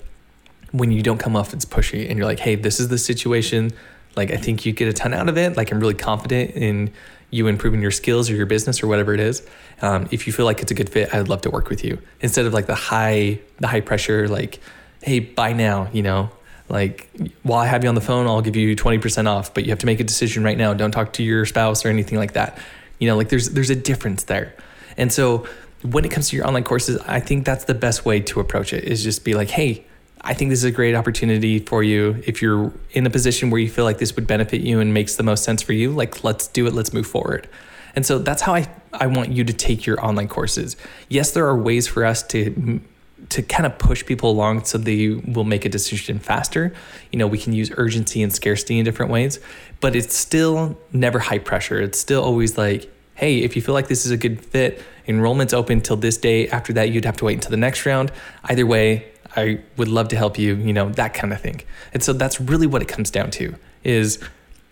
when 0.71 0.91
you 0.91 1.03
don't 1.03 1.19
come 1.19 1.37
off 1.37 1.53
as 1.53 1.67
pushy 1.67 2.09
and 2.09 2.19
you're 2.19 2.27
like, 2.27 2.39
hey, 2.39 2.55
this 2.55 2.81
is 2.81 2.89
the 2.89 2.97
situation. 2.97 3.73
Like, 4.17 4.31
I 4.31 4.37
think 4.37 4.67
you 4.67 4.73
get 4.73 4.89
a 4.89 4.93
ton 4.93 5.15
out 5.15 5.29
of 5.29 5.39
it. 5.39 5.57
Like, 5.57 5.73
I'm 5.73 5.81
really 5.81 5.95
confident 5.95 6.53
in 6.53 6.93
you 7.31 7.47
improving 7.47 7.81
your 7.81 7.91
skills 7.91 8.31
or 8.31 8.35
your 8.35 8.47
business 8.47 8.83
or 8.83 8.87
whatever 8.87 9.15
it 9.15 9.21
is. 9.21 9.47
Um, 9.81 10.07
if 10.11 10.27
you 10.27 10.33
feel 10.33 10.45
like 10.45 10.61
it's 10.61 10.71
a 10.71 10.75
good 10.75 10.91
fit, 10.91 11.15
I'd 11.15 11.29
love 11.29 11.41
to 11.43 11.51
work 11.51 11.71
with 11.71 11.83
you 11.83 11.99
instead 12.21 12.45
of 12.45 12.53
like 12.53 12.67
the 12.67 12.75
high 12.75 13.41
the 13.59 13.69
high 13.69 13.81
pressure 13.81 14.29
like 14.29 14.61
hey, 15.03 15.19
buy 15.19 15.53
now, 15.53 15.89
you 15.93 16.03
know, 16.03 16.31
like 16.69 17.11
while 17.43 17.59
I 17.59 17.67
have 17.67 17.83
you 17.83 17.89
on 17.89 17.95
the 17.95 18.01
phone, 18.01 18.27
I'll 18.27 18.41
give 18.41 18.57
you 18.57 18.75
20% 18.75 19.27
off, 19.27 19.53
but 19.53 19.65
you 19.65 19.71
have 19.71 19.81
to 19.81 19.87
make 19.87 20.01
a 20.01 20.05
decision 20.05 20.45
right 20.45 20.57
now. 20.57 20.73
Don't 20.75 20.93
talk 20.93 21.13
to 21.15 21.23
your 21.23 21.45
spouse 21.45 21.85
or 21.85 21.89
anything 21.89 22.19
like 22.19 22.33
that. 22.33 22.59
You 22.99 23.09
know, 23.09 23.17
like 23.17 23.29
there's 23.29 23.51
there's 23.51 23.71
a 23.71 23.77
difference 23.77 24.25
there. 24.25 24.55
And 24.97 25.13
so 25.13 25.47
when 25.83 26.05
it 26.05 26.11
comes 26.11 26.29
to 26.29 26.37
your 26.37 26.47
online 26.47 26.65
courses, 26.65 26.99
I 27.07 27.19
think 27.19 27.45
that's 27.45 27.65
the 27.65 27.75
best 27.75 28.05
way 28.05 28.21
to 28.21 28.41
approach 28.41 28.73
it 28.73 28.85
is 28.85 29.03
just 29.03 29.25
be 29.25 29.35
like, 29.35 29.51
hey, 29.51 29.85
I 30.25 30.35
think 30.35 30.51
this 30.51 30.61
is 30.61 30.65
a 30.65 30.71
great 30.71 30.95
opportunity 30.95 31.59
for 31.59 31.83
you. 31.83 32.23
If 32.27 32.43
you're 32.43 32.73
in 32.93 33.07
a 33.07 33.11
position 33.11 33.51
where 33.51 33.61
you 33.61 33.69
feel 33.69 33.85
like 33.85 33.99
this 33.99 34.15
would 34.15 34.27
benefit 34.27 34.61
you 34.61 34.79
and 34.79 34.95
makes 34.95 35.17
the 35.17 35.25
most 35.25 35.43
sense 35.43 35.63
for 35.63 35.73
you, 35.73 35.91
like 35.91 36.23
let's 36.23 36.47
do 36.47 36.67
it, 36.67 36.73
let's 36.75 36.93
move 36.93 37.07
forward. 37.07 37.49
And 37.95 38.07
so 38.07 38.19
that's 38.19 38.43
how 38.43 38.55
I, 38.55 38.69
I 38.93 39.07
want 39.09 39.33
you 39.33 39.45
to 39.45 39.53
take 39.53 39.85
your 39.85 40.03
online 40.05 40.29
courses. 40.29 40.77
Yes, 41.09 41.33
there 41.33 41.47
are 41.47 41.57
ways 41.57 41.87
for 41.87 42.05
us 42.05 42.23
to 42.25 42.81
to 43.29 43.41
kind 43.41 43.65
of 43.65 43.79
push 43.79 44.05
people 44.05 44.31
along 44.31 44.65
so 44.65 44.77
they 44.77 45.09
will 45.09 45.45
make 45.45 45.65
a 45.65 45.69
decision 45.69 46.19
faster. 46.19 46.75
You 47.13 47.19
know, 47.19 47.27
we 47.27 47.39
can 47.39 47.53
use 47.53 47.71
urgency 47.77 48.23
and 48.23 48.33
scarcity 48.33 48.79
in 48.79 48.85
different 48.85 49.11
ways, 49.11 49.39
but 49.81 49.95
it's 49.95 50.15
still 50.15 50.77
never 50.93 51.19
high 51.21 51.39
pressure. 51.39 51.81
It's 51.81 51.99
still 51.99 52.23
always 52.23 52.59
like, 52.59 52.93
hey, 53.15 53.39
if 53.39 53.55
you 53.55 53.63
feel 53.63 53.75
like 53.75 53.89
this 53.89 54.05
is 54.05 54.11
a 54.11 54.17
good 54.17 54.45
fit, 54.45 54.83
enrollment's 55.07 55.55
open 55.55 55.81
till 55.81 55.97
this 55.97 56.17
day. 56.17 56.49
After 56.49 56.73
that, 56.73 56.91
you'd 56.91 57.05
have 57.05 57.17
to 57.19 57.25
wait 57.25 57.35
until 57.35 57.53
the 57.53 57.57
next 57.57 57.87
round. 57.87 58.11
Either 58.45 58.67
way, 58.67 59.12
I 59.37 59.61
would 59.77 59.89
love 59.89 60.09
to 60.09 60.17
help 60.17 60.39
you, 60.39 60.57
you 60.57 60.73
know, 60.73 60.91
that 60.91 61.15
kind 61.15 61.33
of 61.33 61.41
thing. 61.41 61.63
And 61.93 62.03
so 62.03 62.13
that's 62.13 62.41
really 62.41 62.67
what 62.67 62.83
it 62.83 62.89
comes 62.89 63.11
down 63.11 63.31
to 63.33 63.55
is 63.85 64.19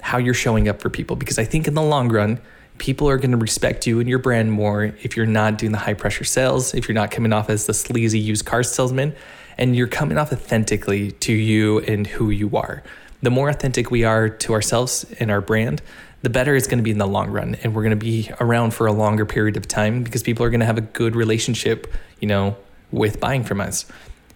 how 0.00 0.18
you're 0.18 0.34
showing 0.34 0.68
up 0.68 0.80
for 0.80 0.90
people 0.90 1.16
because 1.16 1.38
I 1.38 1.44
think 1.44 1.68
in 1.68 1.74
the 1.74 1.82
long 1.82 2.10
run, 2.10 2.40
people 2.78 3.08
are 3.08 3.18
going 3.18 3.30
to 3.30 3.36
respect 3.36 3.86
you 3.86 4.00
and 4.00 4.08
your 4.08 4.18
brand 4.18 4.52
more 4.52 4.84
if 5.02 5.16
you're 5.16 5.26
not 5.26 5.58
doing 5.58 5.72
the 5.72 5.78
high 5.78 5.94
pressure 5.94 6.24
sales, 6.24 6.74
if 6.74 6.88
you're 6.88 6.94
not 6.94 7.10
coming 7.10 7.32
off 7.32 7.50
as 7.50 7.66
the 7.66 7.74
sleazy 7.74 8.18
used 8.18 8.46
car 8.46 8.62
salesman, 8.62 9.14
and 9.58 9.76
you're 9.76 9.86
coming 9.86 10.16
off 10.16 10.32
authentically 10.32 11.12
to 11.12 11.32
you 11.32 11.80
and 11.80 12.06
who 12.06 12.30
you 12.30 12.56
are. 12.56 12.82
The 13.22 13.30
more 13.30 13.50
authentic 13.50 13.90
we 13.90 14.04
are 14.04 14.30
to 14.30 14.54
ourselves 14.54 15.04
and 15.20 15.30
our 15.30 15.42
brand, 15.42 15.82
the 16.22 16.30
better 16.30 16.54
it's 16.54 16.66
going 16.66 16.78
to 16.78 16.82
be 16.82 16.90
in 16.90 16.98
the 16.98 17.06
long 17.06 17.30
run. 17.30 17.56
And 17.62 17.74
we're 17.74 17.82
going 17.82 17.90
to 17.90 17.96
be 17.96 18.30
around 18.40 18.72
for 18.72 18.86
a 18.86 18.92
longer 18.92 19.26
period 19.26 19.58
of 19.58 19.68
time 19.68 20.02
because 20.02 20.22
people 20.22 20.44
are 20.44 20.50
going 20.50 20.60
to 20.60 20.66
have 20.66 20.78
a 20.78 20.82
good 20.82 21.14
relationship, 21.14 21.92
you 22.20 22.28
know, 22.28 22.56
with 22.90 23.20
buying 23.20 23.44
from 23.44 23.60
us. 23.60 23.84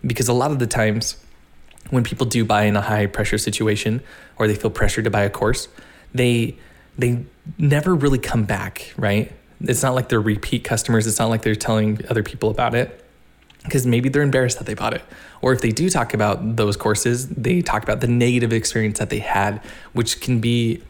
Because 0.06 0.28
a 0.28 0.32
lot 0.32 0.50
of 0.50 0.58
the 0.58 0.66
times 0.66 1.16
when 1.90 2.04
people 2.04 2.26
do 2.26 2.44
buy 2.44 2.64
in 2.64 2.76
a 2.76 2.80
high 2.80 3.06
pressure 3.06 3.38
situation 3.38 4.02
or 4.36 4.46
they 4.46 4.54
feel 4.54 4.70
pressured 4.70 5.04
to 5.04 5.10
buy 5.10 5.22
a 5.22 5.30
course, 5.30 5.68
they 6.14 6.56
they 6.96 7.24
never 7.58 7.94
really 7.94 8.18
come 8.18 8.44
back, 8.44 8.92
right? 8.96 9.32
It's 9.60 9.82
not 9.82 9.94
like 9.94 10.08
they're 10.08 10.20
repeat 10.20 10.64
customers. 10.64 11.06
It's 11.06 11.18
not 11.18 11.28
like 11.28 11.42
they're 11.42 11.56
telling 11.56 12.00
other 12.08 12.22
people 12.22 12.50
about 12.50 12.74
it 12.74 13.04
because 13.64 13.86
maybe 13.86 14.08
they're 14.08 14.22
embarrassed 14.22 14.58
that 14.58 14.66
they 14.66 14.74
bought 14.74 14.94
it. 14.94 15.02
Or 15.42 15.52
if 15.52 15.60
they 15.60 15.70
do 15.70 15.90
talk 15.90 16.14
about 16.14 16.56
those 16.56 16.76
courses, 16.76 17.28
they 17.28 17.62
talk 17.62 17.82
about 17.82 18.00
the 18.00 18.06
negative 18.06 18.52
experience 18.52 18.98
that 18.98 19.10
they 19.10 19.18
had, 19.18 19.60
which 19.92 20.20
can 20.20 20.40
be 20.40 20.82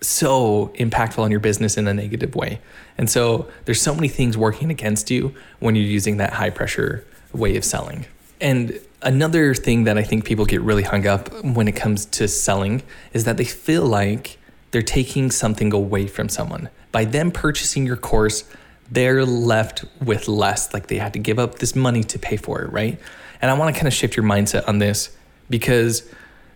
so 0.00 0.68
impactful 0.76 1.18
on 1.18 1.30
your 1.30 1.40
business 1.40 1.76
in 1.76 1.86
a 1.86 1.94
negative 1.94 2.34
way. 2.34 2.60
And 2.96 3.10
so 3.10 3.48
there's 3.64 3.80
so 3.80 3.94
many 3.94 4.08
things 4.08 4.36
working 4.36 4.70
against 4.70 5.10
you 5.10 5.34
when 5.58 5.74
you're 5.74 5.84
using 5.84 6.18
that 6.18 6.34
high 6.34 6.50
pressure 6.50 7.04
way 7.32 7.56
of 7.56 7.64
selling. 7.64 8.06
And 8.40 8.80
another 9.02 9.54
thing 9.54 9.84
that 9.84 9.98
I 9.98 10.02
think 10.02 10.24
people 10.24 10.44
get 10.44 10.62
really 10.62 10.82
hung 10.82 11.06
up 11.06 11.32
when 11.44 11.68
it 11.68 11.76
comes 11.76 12.06
to 12.06 12.28
selling 12.28 12.82
is 13.12 13.24
that 13.24 13.36
they 13.36 13.44
feel 13.44 13.84
like 13.84 14.38
they're 14.70 14.82
taking 14.82 15.30
something 15.30 15.72
away 15.72 16.06
from 16.06 16.28
someone. 16.28 16.70
By 16.92 17.04
them 17.04 17.30
purchasing 17.30 17.86
your 17.86 17.96
course, 17.96 18.44
they're 18.90 19.24
left 19.24 19.84
with 20.02 20.26
less, 20.26 20.72
like 20.72 20.88
they 20.88 20.98
had 20.98 21.12
to 21.12 21.18
give 21.18 21.38
up 21.38 21.58
this 21.58 21.76
money 21.76 22.02
to 22.04 22.18
pay 22.18 22.36
for 22.36 22.62
it, 22.62 22.72
right? 22.72 22.98
And 23.42 23.50
I 23.50 23.54
want 23.54 23.74
to 23.74 23.78
kind 23.78 23.86
of 23.86 23.94
shift 23.94 24.16
your 24.16 24.24
mindset 24.24 24.68
on 24.68 24.78
this 24.78 25.16
because 25.48 26.08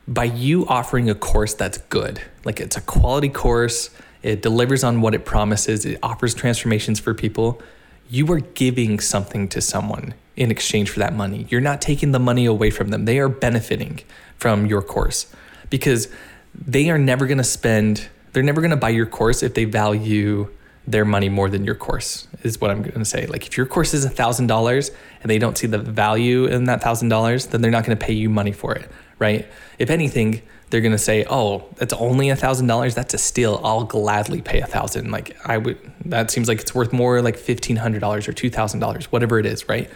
by 0.07 0.25
you 0.25 0.67
offering 0.67 1.09
a 1.09 1.15
course 1.15 1.55
that's 1.55 1.79
good, 1.79 2.21
like 2.45 2.61
it's 2.61 2.77
a 2.77 2.81
quality 2.81 3.29
course, 3.29 3.91
it 4.23 4.43
delivers 4.43 4.85
on 4.85 5.01
what 5.01 5.15
it 5.15 5.25
promises, 5.25 5.85
it 5.85 5.99
offers 6.03 6.35
transformations 6.35 6.99
for 6.99 7.15
people, 7.15 7.61
you 8.11 8.31
are 8.33 8.41
giving 8.41 9.01
something 9.01 9.49
to 9.49 9.61
someone 9.61 10.15
in 10.37 10.51
exchange 10.51 10.91
for 10.91 10.99
that 10.99 11.15
money. 11.15 11.47
You're 11.49 11.61
not 11.61 11.81
taking 11.81 12.13
the 12.13 12.19
money 12.19 12.47
away 12.47 12.71
from 12.71 12.89
them. 12.89 13.05
They 13.05 13.19
are 13.19 13.29
benefiting 13.29 14.01
from 14.37 14.67
your 14.67 14.83
course 14.83 15.33
because 15.71 16.09
they 16.55 16.91
are 16.91 16.99
never 16.99 17.27
going 17.27 17.39
to 17.39 17.45
spend, 17.45 18.09
they're 18.33 18.43
never 18.43 18.61
going 18.61 18.71
to 18.71 18.77
buy 18.77 18.91
your 18.91 19.07
course 19.07 19.43
if 19.43 19.55
they 19.55 19.65
value 19.65 20.49
their 20.87 21.05
money 21.05 21.29
more 21.29 21.49
than 21.49 21.65
your 21.65 21.75
course, 21.75 22.29
is 22.43 22.61
what 22.61 22.71
I'm 22.71 22.83
going 22.83 22.99
to 22.99 23.05
say. 23.05 23.27
Like 23.27 23.47
if 23.47 23.57
your 23.57 23.67
course 23.67 23.95
is 23.95 24.07
$1,000 24.07 24.91
and 25.23 25.31
they 25.31 25.39
don't 25.39 25.57
see 25.57 25.67
the 25.67 25.79
value 25.79 26.45
in 26.47 26.65
that 26.65 26.83
$1,000, 26.83 27.51
then 27.51 27.63
they're 27.63 27.71
not 27.71 27.85
going 27.87 27.97
to 27.97 28.05
pay 28.05 28.13
you 28.13 28.29
money 28.29 28.53
for 28.53 28.75
it, 28.75 28.91
right? 29.19 29.47
If 29.79 29.89
anything, 29.89 30.43
they're 30.71 30.81
going 30.81 30.93
to 30.93 30.99
say, 30.99 31.25
"Oh, 31.31 31.69
that's 31.77 31.93
only 31.93 32.31
a 32.31 32.37
thousand 32.37 32.67
dollars. 32.67 32.97
That's 32.97 33.15
a 33.15 33.19
steal. 33.19 33.61
I'll 33.63 33.85
gladly 33.85 34.41
pay 34.41 34.61
a 34.61 34.67
thousand. 34.67 35.13
Like 35.13 35.37
I 35.47 35.59
would. 35.59 35.79
That 36.07 36.33
seems 36.33 36.49
like 36.49 36.61
it's 36.61 36.75
worth 36.75 36.93
more, 36.93 37.23
like 37.23 37.37
fifteen 37.37 37.77
hundred 37.77 38.01
dollars 38.01 38.27
or 38.27 38.33
two 38.33 38.51
thousand 38.51 38.81
dollars, 38.81 39.13
whatever 39.13 39.39
it 39.39 39.47
is, 39.47 39.69
right?" 39.69 39.89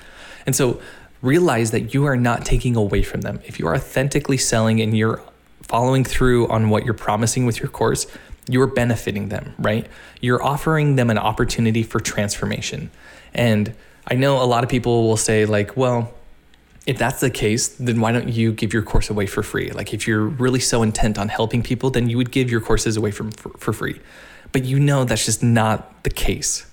And 0.46 0.54
so 0.54 0.80
realize 1.22 1.70
that 1.72 1.94
you 1.94 2.04
are 2.04 2.16
not 2.16 2.44
taking 2.44 2.76
away 2.76 3.02
from 3.02 3.22
them. 3.22 3.40
If 3.44 3.58
you 3.58 3.66
are 3.66 3.74
authentically 3.74 4.38
selling 4.38 4.80
and 4.80 4.96
you're 4.96 5.20
following 5.62 6.04
through 6.04 6.48
on 6.48 6.70
what 6.70 6.84
you're 6.84 6.94
promising 6.94 7.44
with 7.44 7.58
your 7.60 7.68
course, 7.68 8.06
you're 8.48 8.66
benefiting 8.66 9.28
them, 9.28 9.54
right? 9.58 9.86
You're 10.20 10.42
offering 10.42 10.96
them 10.96 11.10
an 11.10 11.18
opportunity 11.18 11.82
for 11.82 12.00
transformation. 12.00 12.90
And 13.34 13.74
I 14.06 14.14
know 14.14 14.42
a 14.42 14.46
lot 14.46 14.64
of 14.64 14.70
people 14.70 15.06
will 15.06 15.18
say, 15.18 15.44
like, 15.44 15.76
well, 15.76 16.14
if 16.86 16.96
that's 16.96 17.20
the 17.20 17.28
case, 17.28 17.68
then 17.68 18.00
why 18.00 18.12
don't 18.12 18.30
you 18.30 18.52
give 18.52 18.72
your 18.72 18.82
course 18.82 19.10
away 19.10 19.26
for 19.26 19.42
free? 19.42 19.70
Like, 19.70 19.92
if 19.92 20.08
you're 20.08 20.24
really 20.24 20.60
so 20.60 20.82
intent 20.82 21.18
on 21.18 21.28
helping 21.28 21.62
people, 21.62 21.90
then 21.90 22.08
you 22.08 22.16
would 22.16 22.30
give 22.30 22.50
your 22.50 22.62
courses 22.62 22.96
away 22.96 23.10
from, 23.10 23.30
for, 23.32 23.50
for 23.58 23.74
free. 23.74 24.00
But 24.52 24.64
you 24.64 24.80
know 24.80 25.04
that's 25.04 25.26
just 25.26 25.42
not 25.42 26.02
the 26.04 26.10
case. 26.10 26.64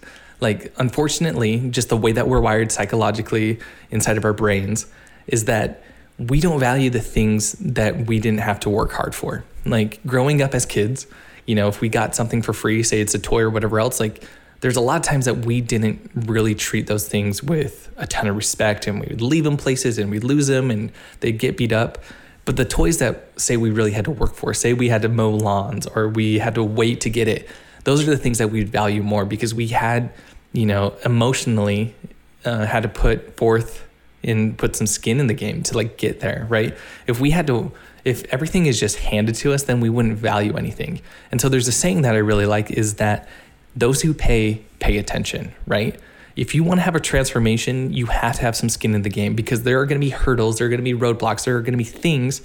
Like, 0.42 0.74
unfortunately, 0.78 1.70
just 1.70 1.90
the 1.90 1.98
way 1.98 2.12
that 2.12 2.28
we're 2.28 2.42
wired 2.42 2.72
psychologically 2.72 3.60
inside 3.90 4.18
of 4.18 4.26
our 4.26 4.34
brains 4.34 4.88
is 5.28 5.46
that 5.46 5.82
we 6.18 6.40
don't 6.40 6.60
value 6.60 6.90
the 6.90 7.02
things 7.02 7.54
that 7.54 8.08
we 8.08 8.20
didn't 8.20 8.40
have 8.40 8.60
to 8.62 8.70
work 8.70 8.92
hard 8.92 9.14
for. 9.14 9.44
Like 9.66 10.00
growing 10.06 10.42
up 10.42 10.54
as 10.54 10.66
kids, 10.66 11.08
you 11.46 11.56
know, 11.56 11.68
if 11.68 11.82
we 11.82 11.90
got 11.90 12.16
something 12.16 12.42
for 12.42 12.54
free, 12.54 12.84
say 12.84 13.02
it's 13.02 13.14
a 13.14 13.20
toy 13.20 13.42
or 13.42 13.50
whatever 13.50 13.80
else, 13.80 14.00
like 14.00 14.24
there's 14.62 14.78
a 14.78 14.82
lot 14.82 14.98
of 14.98 15.02
times 15.04 15.26
that 15.26 15.46
we 15.46 15.62
didn't 15.62 16.10
really 16.16 16.56
treat 16.56 16.88
those 16.88 17.08
things 17.08 17.44
with 17.44 17.92
a 17.98 18.08
ton 18.08 18.28
of 18.28 18.36
respect 18.36 18.88
and 18.88 19.00
we 19.00 19.08
would 19.08 19.22
leave 19.22 19.44
them 19.44 19.58
places 19.58 19.98
and 19.98 20.10
we'd 20.10 20.24
lose 20.24 20.48
them 20.48 20.72
and 20.72 20.92
they'd 21.20 21.38
get 21.38 21.58
beat 21.58 21.74
up. 21.74 22.04
But 22.46 22.58
the 22.58 22.66
toys 22.66 23.00
that 23.00 23.40
say 23.40 23.58
we 23.58 23.72
really 23.72 23.92
had 23.92 24.06
to 24.06 24.12
work 24.12 24.36
for, 24.36 24.54
say 24.54 24.74
we 24.74 24.90
had 24.90 25.02
to 25.02 25.10
mow 25.10 25.32
lawns 25.32 25.88
or 25.88 26.08
we 26.08 26.40
had 26.40 26.56
to 26.56 26.64
wait 26.64 27.02
to 27.02 27.10
get 27.10 27.28
it, 27.28 27.50
those 27.86 28.06
are 28.06 28.12
the 28.12 28.18
things 28.18 28.40
that 28.40 28.50
we'd 28.50 28.68
value 28.68 29.02
more 29.02 29.26
because 29.26 29.56
we 29.56 29.68
had, 29.68 30.12
you 30.52 30.66
know, 30.66 30.94
emotionally 31.06 31.96
uh, 32.44 32.66
had 32.66 32.84
to 32.84 32.90
put 32.90 33.38
forth 33.38 33.88
and 34.24 34.58
put 34.58 34.76
some 34.76 34.88
skin 34.88 35.20
in 35.20 35.28
the 35.28 35.34
game 35.34 35.64
to 35.64 35.76
like 35.76 35.98
get 35.98 36.20
there, 36.20 36.46
right? 36.50 36.76
If 37.08 37.20
we 37.22 37.32
had 37.32 37.48
to 37.48 37.72
if 38.04 38.24
everything 38.26 38.68
is 38.68 38.80
just 38.80 38.98
handed 38.98 39.34
to 39.34 39.52
us, 39.52 39.64
then 39.64 39.80
we 39.80 39.90
wouldn't 39.90 40.18
value 40.18 40.56
anything. 40.56 41.02
And 41.32 41.42
so 41.42 41.50
there's 41.50 41.68
a 41.68 41.72
saying 41.72 42.04
that 42.04 42.14
I 42.14 42.20
really 42.20 42.46
like 42.46 42.70
is 42.72 42.96
that 42.96 43.28
those 43.76 44.02
who 44.02 44.14
pay 44.14 44.62
pay 44.80 44.98
attention, 44.98 45.54
right? 45.68 46.00
If 46.36 46.54
you 46.54 46.64
want 46.64 46.80
to 46.80 46.82
have 46.84 46.96
a 46.96 47.00
transformation, 47.00 47.94
you 47.94 48.08
have 48.08 48.36
to 48.36 48.42
have 48.42 48.56
some 48.56 48.68
skin 48.68 48.94
in 48.94 49.04
the 49.04 49.10
game 49.10 49.36
because 49.36 49.64
there 49.64 49.80
are 49.80 49.86
going 49.86 50.02
to 50.02 50.06
be 50.06 50.12
hurdles, 50.12 50.58
there 50.58 50.68
are 50.68 50.70
going 50.70 50.84
to 50.84 50.84
be 50.84 50.94
roadblocks, 50.94 51.46
there 51.46 51.56
are 51.56 51.62
going 51.62 51.74
to 51.74 51.78
be 51.78 51.84
things 51.84 52.42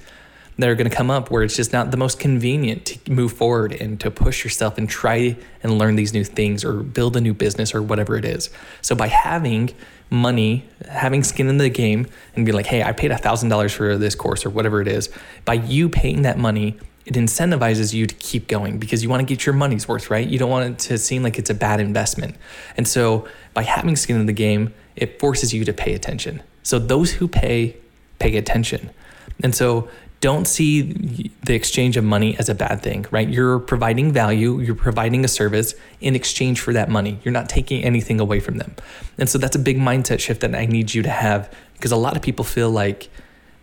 that 0.57 0.69
are 0.69 0.75
going 0.75 0.89
to 0.89 0.95
come 0.95 1.09
up 1.09 1.31
where 1.31 1.43
it's 1.43 1.55
just 1.55 1.73
not 1.73 1.91
the 1.91 1.97
most 1.97 2.19
convenient 2.19 2.85
to 2.85 3.11
move 3.11 3.33
forward 3.33 3.73
and 3.73 3.99
to 3.99 4.11
push 4.11 4.43
yourself 4.43 4.77
and 4.77 4.89
try 4.89 5.35
and 5.63 5.77
learn 5.77 5.95
these 5.95 6.13
new 6.13 6.23
things 6.23 6.63
or 6.63 6.73
build 6.83 7.15
a 7.15 7.21
new 7.21 7.33
business 7.33 7.73
or 7.73 7.81
whatever 7.81 8.15
it 8.15 8.25
is. 8.25 8.49
So 8.81 8.95
by 8.95 9.07
having 9.07 9.73
money, 10.09 10.67
having 10.89 11.23
skin 11.23 11.47
in 11.47 11.57
the 11.57 11.69
game 11.69 12.05
and 12.35 12.45
be 12.45 12.51
like, 12.51 12.65
hey, 12.65 12.83
I 12.83 12.91
paid 12.91 13.11
$1,000 13.11 13.73
for 13.73 13.97
this 13.97 14.13
course 14.13 14.45
or 14.45 14.49
whatever 14.49 14.81
it 14.81 14.87
is, 14.87 15.09
by 15.45 15.53
you 15.53 15.89
paying 15.89 16.23
that 16.23 16.37
money, 16.37 16.77
it 17.05 17.15
incentivizes 17.15 17.93
you 17.93 18.05
to 18.05 18.15
keep 18.15 18.47
going 18.47 18.77
because 18.77 19.01
you 19.01 19.09
want 19.09 19.21
to 19.21 19.25
get 19.25 19.45
your 19.45 19.55
money's 19.55 19.87
worth, 19.87 20.11
right? 20.11 20.27
You 20.27 20.37
don't 20.37 20.51
want 20.51 20.69
it 20.69 20.79
to 20.89 20.97
seem 20.97 21.23
like 21.23 21.39
it's 21.39 21.49
a 21.49 21.55
bad 21.55 21.79
investment. 21.79 22.35
And 22.77 22.87
so 22.87 23.27
by 23.53 23.63
having 23.63 23.95
skin 23.95 24.19
in 24.19 24.27
the 24.27 24.33
game, 24.33 24.73
it 24.95 25.19
forces 25.19 25.53
you 25.53 25.65
to 25.65 25.73
pay 25.73 25.93
attention. 25.93 26.43
So 26.61 26.77
those 26.77 27.13
who 27.13 27.27
pay, 27.27 27.77
pay 28.19 28.37
attention. 28.37 28.91
And 29.41 29.55
so 29.55 29.89
don't 30.21 30.45
see 30.45 31.31
the 31.43 31.55
exchange 31.55 31.97
of 31.97 32.03
money 32.03 32.37
as 32.37 32.47
a 32.47 32.55
bad 32.55 32.81
thing, 32.81 33.05
right? 33.11 33.27
You're 33.27 33.59
providing 33.59 34.13
value, 34.13 34.59
you're 34.59 34.75
providing 34.75 35.25
a 35.25 35.27
service 35.27 35.73
in 35.99 36.15
exchange 36.15 36.61
for 36.61 36.73
that 36.73 36.89
money. 36.89 37.19
You're 37.23 37.33
not 37.33 37.49
taking 37.49 37.83
anything 37.83 38.19
away 38.19 38.39
from 38.39 38.57
them. 38.57 38.75
And 39.17 39.27
so 39.27 39.39
that's 39.39 39.55
a 39.55 39.59
big 39.59 39.77
mindset 39.77 40.19
shift 40.19 40.41
that 40.41 40.55
I 40.55 40.67
need 40.67 40.93
you 40.93 41.01
to 41.01 41.09
have 41.09 41.53
because 41.73 41.91
a 41.91 41.97
lot 41.97 42.15
of 42.15 42.21
people 42.21 42.45
feel 42.45 42.69
like 42.69 43.09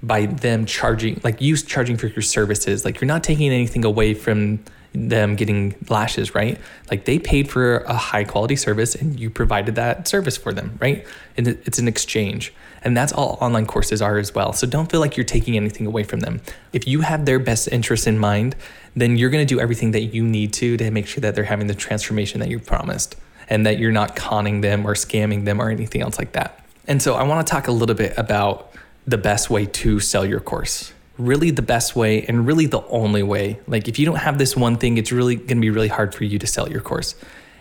by 0.02 0.26
them 0.26 0.66
charging, 0.66 1.20
like 1.22 1.40
you 1.40 1.56
charging 1.56 1.96
for 1.96 2.08
your 2.08 2.22
services, 2.22 2.84
like 2.84 3.00
you're 3.00 3.08
not 3.08 3.22
taking 3.22 3.50
anything 3.50 3.84
away 3.84 4.12
from 4.14 4.58
them 4.92 5.36
getting 5.36 5.76
lashes, 5.88 6.34
right? 6.34 6.58
Like 6.90 7.04
they 7.04 7.20
paid 7.20 7.48
for 7.48 7.78
a 7.78 7.94
high 7.94 8.24
quality 8.24 8.56
service 8.56 8.96
and 8.96 9.18
you 9.18 9.30
provided 9.30 9.76
that 9.76 10.08
service 10.08 10.36
for 10.36 10.52
them, 10.52 10.76
right? 10.80 11.06
And 11.36 11.46
it's 11.46 11.78
an 11.78 11.86
exchange. 11.86 12.52
And 12.82 12.96
that's 12.96 13.12
all 13.12 13.38
online 13.40 13.66
courses 13.66 14.00
are 14.00 14.18
as 14.18 14.34
well. 14.34 14.52
So 14.52 14.66
don't 14.66 14.90
feel 14.90 15.00
like 15.00 15.16
you're 15.16 15.24
taking 15.24 15.56
anything 15.56 15.86
away 15.86 16.04
from 16.04 16.20
them. 16.20 16.40
If 16.72 16.86
you 16.86 17.00
have 17.00 17.24
their 17.24 17.38
best 17.38 17.68
interest 17.68 18.06
in 18.06 18.18
mind, 18.18 18.56
then 18.94 19.16
you're 19.16 19.30
going 19.30 19.46
to 19.46 19.54
do 19.54 19.60
everything 19.60 19.92
that 19.92 20.02
you 20.02 20.24
need 20.24 20.52
to 20.54 20.76
to 20.76 20.90
make 20.90 21.06
sure 21.06 21.20
that 21.20 21.34
they're 21.34 21.44
having 21.44 21.66
the 21.66 21.74
transformation 21.74 22.40
that 22.40 22.48
you 22.48 22.58
promised 22.58 23.16
and 23.48 23.66
that 23.66 23.78
you're 23.78 23.92
not 23.92 24.14
conning 24.16 24.60
them 24.60 24.86
or 24.86 24.94
scamming 24.94 25.44
them 25.44 25.60
or 25.60 25.70
anything 25.70 26.02
else 26.02 26.18
like 26.18 26.32
that. 26.32 26.64
And 26.86 27.02
so 27.02 27.14
I 27.14 27.22
want 27.24 27.46
to 27.46 27.50
talk 27.50 27.68
a 27.68 27.72
little 27.72 27.94
bit 27.94 28.16
about 28.16 28.72
the 29.06 29.18
best 29.18 29.50
way 29.50 29.66
to 29.66 30.00
sell 30.00 30.24
your 30.24 30.40
course. 30.40 30.92
Really, 31.16 31.50
the 31.50 31.62
best 31.62 31.96
way 31.96 32.24
and 32.26 32.46
really 32.46 32.66
the 32.66 32.82
only 32.86 33.22
way. 33.22 33.58
Like, 33.66 33.88
if 33.88 33.98
you 33.98 34.06
don't 34.06 34.16
have 34.16 34.38
this 34.38 34.56
one 34.56 34.76
thing, 34.76 34.98
it's 34.98 35.10
really 35.10 35.34
going 35.34 35.48
to 35.48 35.60
be 35.60 35.70
really 35.70 35.88
hard 35.88 36.14
for 36.14 36.24
you 36.24 36.38
to 36.38 36.46
sell 36.46 36.68
your 36.68 36.80
course. 36.80 37.14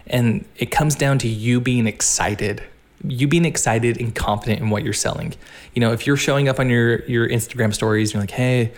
And 0.05 0.45
it 0.57 0.67
comes 0.67 0.95
down 0.95 1.19
to 1.19 1.27
you 1.27 1.59
being 1.59 1.87
excited 1.87 2.63
you 3.03 3.27
being 3.27 3.45
excited 3.45 3.99
and 3.99 4.13
confident 4.15 4.61
in 4.61 4.69
what 4.69 4.83
you're 4.83 4.93
selling. 4.93 5.33
You 5.73 5.81
know, 5.81 5.93
if 5.93 6.07
you're 6.07 6.17
showing 6.17 6.47
up 6.47 6.59
on 6.59 6.69
your 6.69 7.03
your 7.05 7.27
Instagram 7.27 7.73
stories, 7.73 8.13
you're 8.13 8.21
like, 8.21 8.31
hey, 8.31 8.73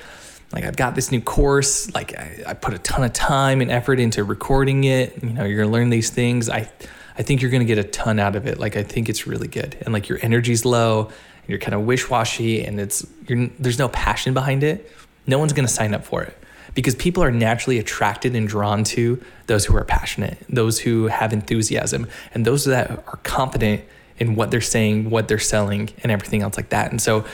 like 0.51 0.63
I've 0.63 0.75
got 0.75 0.95
this 0.95 1.11
new 1.11 1.21
course, 1.21 1.93
like 1.93 2.17
I, 2.17 2.43
I 2.47 2.53
put 2.53 2.73
a 2.73 2.79
ton 2.79 3.03
of 3.03 3.13
time 3.13 3.61
and 3.61 3.71
effort 3.71 3.99
into 3.99 4.23
recording 4.23 4.83
it. 4.83 5.21
You 5.23 5.29
know, 5.29 5.45
you're 5.45 5.59
gonna 5.63 5.71
learn 5.71 5.89
these 5.89 6.09
things. 6.09 6.49
I 6.49 6.69
I 7.17 7.23
think 7.23 7.41
you're 7.41 7.51
gonna 7.51 7.65
get 7.65 7.77
a 7.77 7.83
ton 7.83 8.19
out 8.19 8.35
of 8.35 8.47
it. 8.47 8.59
Like 8.59 8.75
I 8.75 8.83
think 8.83 9.09
it's 9.09 9.27
really 9.27 9.47
good. 9.47 9.77
And 9.81 9.93
like 9.93 10.09
your 10.09 10.19
energy's 10.21 10.65
low 10.65 11.05
and 11.05 11.49
you're 11.49 11.59
kind 11.59 11.73
of 11.75 11.81
wish-washy 11.81 12.63
and 12.63 12.79
it's 12.79 13.05
you're 13.27 13.47
there's 13.59 13.79
no 13.79 13.89
passion 13.89 14.33
behind 14.33 14.63
it, 14.63 14.91
no 15.27 15.39
one's 15.39 15.53
gonna 15.53 15.67
sign 15.67 15.93
up 15.93 16.03
for 16.03 16.23
it 16.23 16.35
because 16.73 16.95
people 16.95 17.23
are 17.23 17.31
naturally 17.31 17.79
attracted 17.79 18.35
and 18.35 18.47
drawn 18.47 18.83
to 18.83 19.21
those 19.47 19.65
who 19.65 19.75
are 19.75 19.83
passionate, 19.83 20.37
those 20.49 20.79
who 20.79 21.07
have 21.07 21.33
enthusiasm, 21.33 22.07
and 22.33 22.45
those 22.45 22.65
that 22.65 22.89
are 22.89 23.19
confident 23.23 23.83
in 24.19 24.35
what 24.35 24.51
they're 24.51 24.61
saying, 24.61 25.09
what 25.09 25.27
they're 25.27 25.39
selling, 25.39 25.89
and 26.03 26.11
everything 26.11 26.41
else 26.41 26.57
like 26.57 26.69
that. 26.69 26.91
And 26.91 27.01
so 27.01 27.25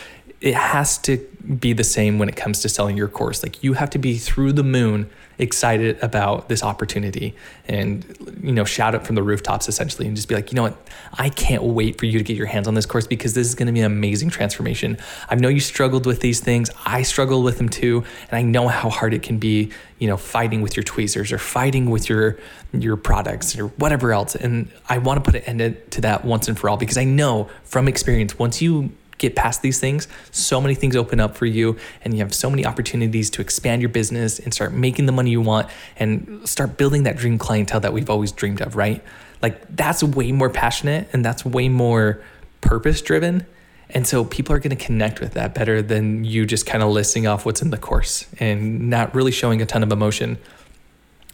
it 0.42 0.54
has 0.54 0.98
to 1.00 1.18
be 1.60 1.74
the 1.74 1.84
same 1.84 2.20
when 2.20 2.30
it 2.30 2.36
comes 2.36 2.62
to 2.62 2.70
selling 2.70 2.98
your 2.98 3.08
course. 3.08 3.44
Like 3.44 3.63
you 3.63 3.74
have 3.74 3.89
to 3.92 3.98
be 3.98 4.18
through 4.18 4.54
the 4.54 4.63
moon 4.63 5.10
excited 5.38 6.01
about 6.01 6.50
this 6.50 6.63
opportunity 6.63 7.36
and 7.68 8.06
you 8.42 8.51
know 8.51 8.63
shout 8.63 8.96
it 8.96 9.06
from 9.06 9.15
the 9.15 9.24
rooftops 9.24 9.68
essentially 9.68 10.08
and 10.08 10.15
just 10.15 10.27
be 10.27 10.36
like 10.36 10.51
you 10.51 10.56
know 10.56 10.63
what? 10.63 10.77
I 11.13 11.30
can't 11.30 11.63
wait 11.63 12.00
for 12.00 12.06
you 12.06 12.18
to 12.18 12.24
get 12.24 12.38
your 12.38 12.46
hands 12.48 12.68
on 12.68 12.74
this 12.74 12.86
course 12.86 13.08
because 13.08 13.34
this 13.34 13.48
is 13.48 13.56
going 13.56 13.68
to 13.68 13.74
be 13.74 13.80
an 13.80 13.86
amazing 13.86 14.30
transformation. 14.30 14.98
I 15.30 15.36
know 15.36 15.48
you 15.48 15.60
struggled 15.60 16.06
with 16.06 16.22
these 16.22 16.39
things. 16.39 16.70
I 16.86 17.01
struggle 17.04 17.44
with 17.44 17.58
them 17.58 17.70
too 17.70 18.04
and 18.30 18.38
i 18.38 18.42
know 18.42 18.68
how 18.68 18.89
hard 18.89 19.13
it 19.13 19.24
can 19.24 19.38
be 19.38 19.72
you 20.00 20.08
know 20.08 20.18
fighting 20.18 20.62
with 20.62 20.75
your 20.75 20.84
tweezers 20.84 21.32
or 21.32 21.38
fighting 21.38 21.89
with 21.89 22.10
your 22.10 22.38
your 22.74 22.98
products 22.98 23.58
or 23.58 23.68
whatever 23.68 24.12
else. 24.12 24.36
And 24.36 24.72
i 24.89 24.98
want 24.98 25.24
to 25.24 25.32
put 25.32 25.48
an 25.48 25.62
end 25.62 25.77
to 25.92 26.01
that 26.01 26.25
once 26.25 26.48
and 26.48 26.58
for 26.58 26.70
all 26.70 26.77
because 26.77 26.98
i 26.98 27.04
know 27.04 27.50
from 27.63 27.88
experience 27.88 28.38
once 28.38 28.62
you 28.62 28.92
get 29.18 29.36
past 29.36 29.62
these 29.62 29.80
things, 29.80 30.08
so 30.32 30.60
many 30.60 30.76
things 30.76 30.96
open 30.96 31.20
up 31.20 31.36
for 31.36 31.46
you, 31.46 31.78
and 32.04 32.14
you 32.14 32.20
have 32.20 32.34
so 32.34 32.50
many 32.50 32.66
opportunities 32.66 33.30
to 33.32 33.42
expand 33.42 33.82
your 33.82 33.90
business 33.90 34.40
and 34.40 34.54
start 34.54 34.74
making 34.74 35.06
the 35.06 35.12
money 35.12 35.32
you 35.32 35.42
want 35.42 35.70
and 35.98 36.42
start 36.48 36.78
building 36.78 37.04
that 37.04 37.18
dream 37.18 37.38
clientele 37.38 37.80
that 37.80 37.94
we've 37.94 38.10
always 38.10 38.32
dreamed 38.32 38.62
of, 38.62 38.76
right? 38.76 39.04
Like 39.42 39.76
that's 39.76 40.04
way 40.04 40.32
more 40.32 40.50
passionate 40.50 41.08
and 41.14 41.24
that's 41.24 41.46
way 41.46 41.70
more 41.70 42.22
purpose 42.62 43.02
driven. 43.02 43.46
And 43.90 44.08
so 44.08 44.26
people 44.26 44.56
are 44.56 44.60
going 44.60 44.76
to 44.76 44.84
connect 44.84 45.20
with 45.20 45.34
that 45.34 45.54
better 45.54 45.82
than 45.82 46.26
you 46.26 46.46
just 46.46 46.66
kind 46.66 46.84
of 46.84 46.90
listing 46.90 47.28
off 47.28 47.46
what's 47.46 47.62
in 47.62 47.70
the 47.70 47.78
course 47.78 48.26
and 48.40 48.90
not 48.90 49.14
really 49.14 49.32
showing 49.32 49.62
a 49.62 49.66
ton 49.66 49.84
of 49.84 49.92
emotion. 49.92 50.40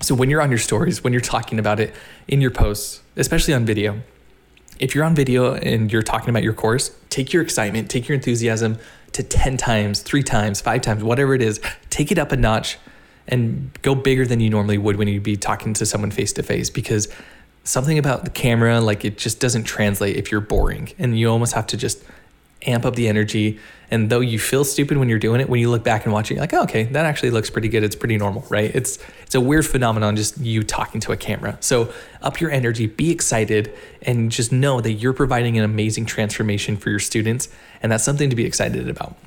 So 0.02 0.16
when 0.16 0.30
you're 0.30 0.42
on 0.42 0.50
your 0.50 0.60
stories, 0.60 1.04
when 1.04 1.14
you're 1.14 1.22
talking 1.22 1.60
about 1.60 1.80
it 1.80 1.94
in 2.28 2.42
your 2.42 2.52
posts, 2.52 3.02
especially 3.16 3.54
on 3.54 3.66
video, 3.66 4.02
if 4.82 4.96
you're 4.96 5.06
on 5.06 5.14
video 5.14 5.54
and 5.54 5.92
you're 5.92 6.02
talking 6.02 6.30
about 6.30 6.44
your 6.44 6.54
course, 6.54 6.94
take 7.10 7.32
your 7.32 7.44
excitement, 7.44 7.90
take 7.90 8.08
your 8.10 8.16
enthusiasm 8.16 8.80
to 9.14 9.22
10 9.22 9.56
times, 9.58 10.02
three 10.02 10.24
times, 10.24 10.60
five 10.60 10.82
times, 10.82 11.04
whatever 11.04 11.36
it 11.36 11.42
is, 11.42 11.62
take 11.92 12.12
it 12.12 12.18
up 12.18 12.32
a 12.32 12.38
notch 12.38 12.78
and 13.28 13.72
go 13.84 13.94
bigger 13.94 14.26
than 14.26 14.40
you 14.40 14.50
normally 14.50 14.80
would 14.80 14.96
when 14.96 15.08
you'd 15.08 15.22
be 15.22 15.38
talking 15.38 15.74
to 15.76 15.86
someone 15.86 16.10
face 16.10 16.34
to 16.34 16.42
face 16.42 16.72
because 16.72 17.08
something 17.64 18.00
about 18.00 18.26
the 18.26 18.32
camera, 18.32 18.82
like 18.82 19.06
it 19.06 19.20
just 19.20 19.40
doesn't 19.40 19.66
translate 19.66 20.16
if 20.16 20.32
you're 20.32 20.42
boring 20.42 20.90
and 20.98 21.18
you 21.18 21.30
almost 21.30 21.54
have 21.54 21.68
to 21.68 21.78
just 21.78 22.04
amp 22.64 22.86
up 22.86 22.96
the 22.96 23.08
energy. 23.08 23.60
And 23.90 24.10
though 24.10 24.22
you 24.22 24.40
feel 24.40 24.64
stupid 24.64 24.98
when 24.98 25.10
you're 25.10 25.20
doing 25.20 25.42
it, 25.42 25.50
when 25.50 25.60
you 25.60 25.70
look 25.70 25.84
back 25.84 26.06
and 26.06 26.14
watch 26.14 26.32
it, 26.32 26.36
you're 26.36 26.42
like, 26.42 26.54
oh, 26.54 26.64
okay, 26.64 26.84
that 26.84 27.06
actually 27.06 27.32
looks 27.32 27.50
pretty 27.50 27.68
good. 27.68 27.84
It's 27.84 27.96
pretty 27.96 28.18
normal, 28.18 28.46
right? 28.50 28.74
It's 28.74 29.00
it's 29.24 29.36
a 29.36 29.42
weird 29.42 29.66
phenomenon 29.66 30.16
just 30.16 30.38
you 30.38 30.64
talking 30.64 31.02
to 31.02 31.12
a 31.12 31.18
camera. 31.18 31.58
So 31.60 31.94
up 32.22 32.40
your 32.40 32.52
energy, 32.52 32.88
be 32.88 33.12
excited, 33.12 33.74
and 34.02 34.32
just 34.32 34.52
know 34.52 34.80
that 34.80 34.94
you're 34.94 35.14
providing 35.14 35.58
an 35.58 35.66
amazing 35.66 36.06
transformation 36.06 36.78
for 36.78 36.90
your 36.90 37.00
students, 37.00 37.50
and 37.84 37.92
that's 37.92 38.04
something 38.04 38.30
to 38.30 38.36
be 38.36 38.46
excited 38.46 38.88
about. 38.90 39.18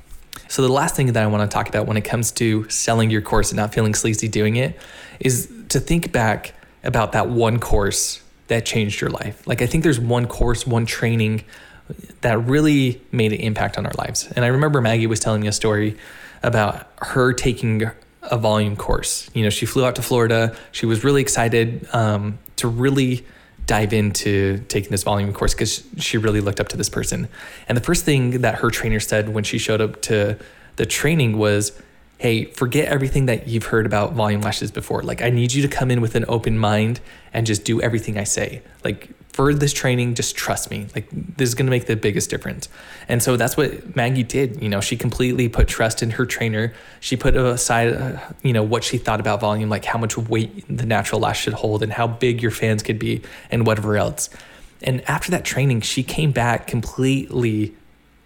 So 0.47 0.61
the 0.61 0.71
last 0.71 0.95
thing 0.95 1.07
that 1.07 1.23
I 1.23 1.27
want 1.27 1.49
to 1.49 1.53
talk 1.53 1.69
about 1.69 1.85
when 1.85 1.97
it 1.97 2.03
comes 2.03 2.31
to 2.33 2.67
selling 2.69 3.09
your 3.09 3.21
course 3.21 3.51
and 3.51 3.57
not 3.57 3.73
feeling 3.73 3.93
sleazy 3.93 4.27
doing 4.27 4.55
it 4.55 4.79
is 5.19 5.51
to 5.69 5.79
think 5.79 6.11
back 6.11 6.53
about 6.83 7.11
that 7.13 7.29
one 7.29 7.59
course 7.59 8.21
that 8.47 8.65
changed 8.65 9.01
your 9.01 9.09
life. 9.09 9.45
Like 9.47 9.61
I 9.61 9.65
think 9.65 9.83
there's 9.83 9.99
one 9.99 10.27
course, 10.27 10.67
one 10.67 10.85
training, 10.85 11.43
that 12.21 12.39
really 12.39 13.01
made 13.11 13.31
an 13.33 13.39
impact 13.39 13.77
on 13.77 13.85
our 13.85 13.93
lives. 13.97 14.31
And 14.35 14.43
I 14.43 14.49
remember 14.49 14.81
Maggie 14.81 15.07
was 15.07 15.19
telling 15.19 15.41
me 15.41 15.47
a 15.47 15.51
story 15.51 15.97
about 16.43 16.87
her 17.01 17.33
taking 17.33 17.89
a 18.23 18.37
volume 18.37 18.75
course. 18.75 19.29
You 19.33 19.43
know, 19.43 19.49
she 19.49 19.65
flew 19.65 19.85
out 19.85 19.95
to 19.95 20.01
Florida. 20.01 20.55
She 20.71 20.85
was 20.85 21.03
really 21.03 21.21
excited 21.21 21.87
um, 21.93 22.39
to 22.57 22.67
really 22.67 23.25
dive 23.65 23.93
into 23.93 24.63
taking 24.67 24.91
this 24.91 25.03
volume 25.03 25.33
course 25.33 25.53
because 25.53 25.83
she 25.97 26.17
really 26.17 26.41
looked 26.41 26.59
up 26.59 26.67
to 26.69 26.77
this 26.77 26.89
person. 26.89 27.27
And 27.67 27.77
the 27.77 27.81
first 27.81 28.05
thing 28.05 28.41
that 28.41 28.55
her 28.55 28.69
trainer 28.69 28.99
said 28.99 29.29
when 29.29 29.43
she 29.43 29.57
showed 29.57 29.81
up 29.81 30.01
to 30.03 30.37
the 30.75 30.85
training 30.85 31.37
was, 31.37 31.79
Hey, 32.17 32.45
forget 32.45 32.87
everything 32.87 33.25
that 33.25 33.47
you've 33.47 33.65
heard 33.65 33.85
about 33.85 34.13
volume 34.13 34.39
lashes 34.39 34.71
before. 34.71 35.03
Like, 35.03 35.21
I 35.21 35.29
need 35.29 35.51
you 35.53 35.61
to 35.63 35.67
come 35.67 35.91
in 35.91 35.99
with 35.99 36.15
an 36.15 36.23
open 36.29 36.57
mind 36.57 37.01
and 37.33 37.45
just 37.45 37.65
do 37.65 37.81
everything 37.81 38.17
I 38.17 38.23
say. 38.23 38.61
Like, 38.85 39.09
for 39.35 39.53
this 39.53 39.73
training, 39.73 40.15
just 40.15 40.37
trust 40.37 40.71
me. 40.71 40.87
Like 40.95 41.09
this 41.11 41.49
is 41.49 41.55
going 41.55 41.65
to 41.65 41.69
make 41.69 41.87
the 41.87 41.97
biggest 41.97 42.29
difference. 42.29 42.69
And 43.09 43.21
so 43.21 43.35
that's 43.35 43.57
what 43.57 43.93
Maggie 43.93 44.23
did. 44.23 44.63
You 44.63 44.69
know, 44.69 44.79
she 44.79 44.95
completely 44.95 45.49
put 45.49 45.67
trust 45.67 46.01
in 46.01 46.11
her 46.11 46.25
trainer. 46.25 46.73
She 47.01 47.17
put 47.17 47.35
aside, 47.35 47.93
uh, 47.93 48.17
you 48.43 48.53
know, 48.53 48.63
what 48.63 48.85
she 48.85 48.97
thought 48.97 49.19
about 49.19 49.41
volume, 49.41 49.67
like 49.67 49.83
how 49.83 49.99
much 49.99 50.17
weight 50.17 50.63
the 50.69 50.85
natural 50.85 51.19
lash 51.19 51.41
should 51.41 51.51
hold 51.51 51.83
and 51.83 51.91
how 51.91 52.07
big 52.07 52.41
your 52.41 52.49
fans 52.49 52.81
could 52.81 52.97
be 52.97 53.23
and 53.51 53.67
whatever 53.67 53.97
else. 53.97 54.29
And 54.81 55.01
after 55.09 55.31
that 55.31 55.43
training, 55.43 55.81
she 55.81 56.01
came 56.01 56.31
back 56.31 56.65
completely, 56.65 57.75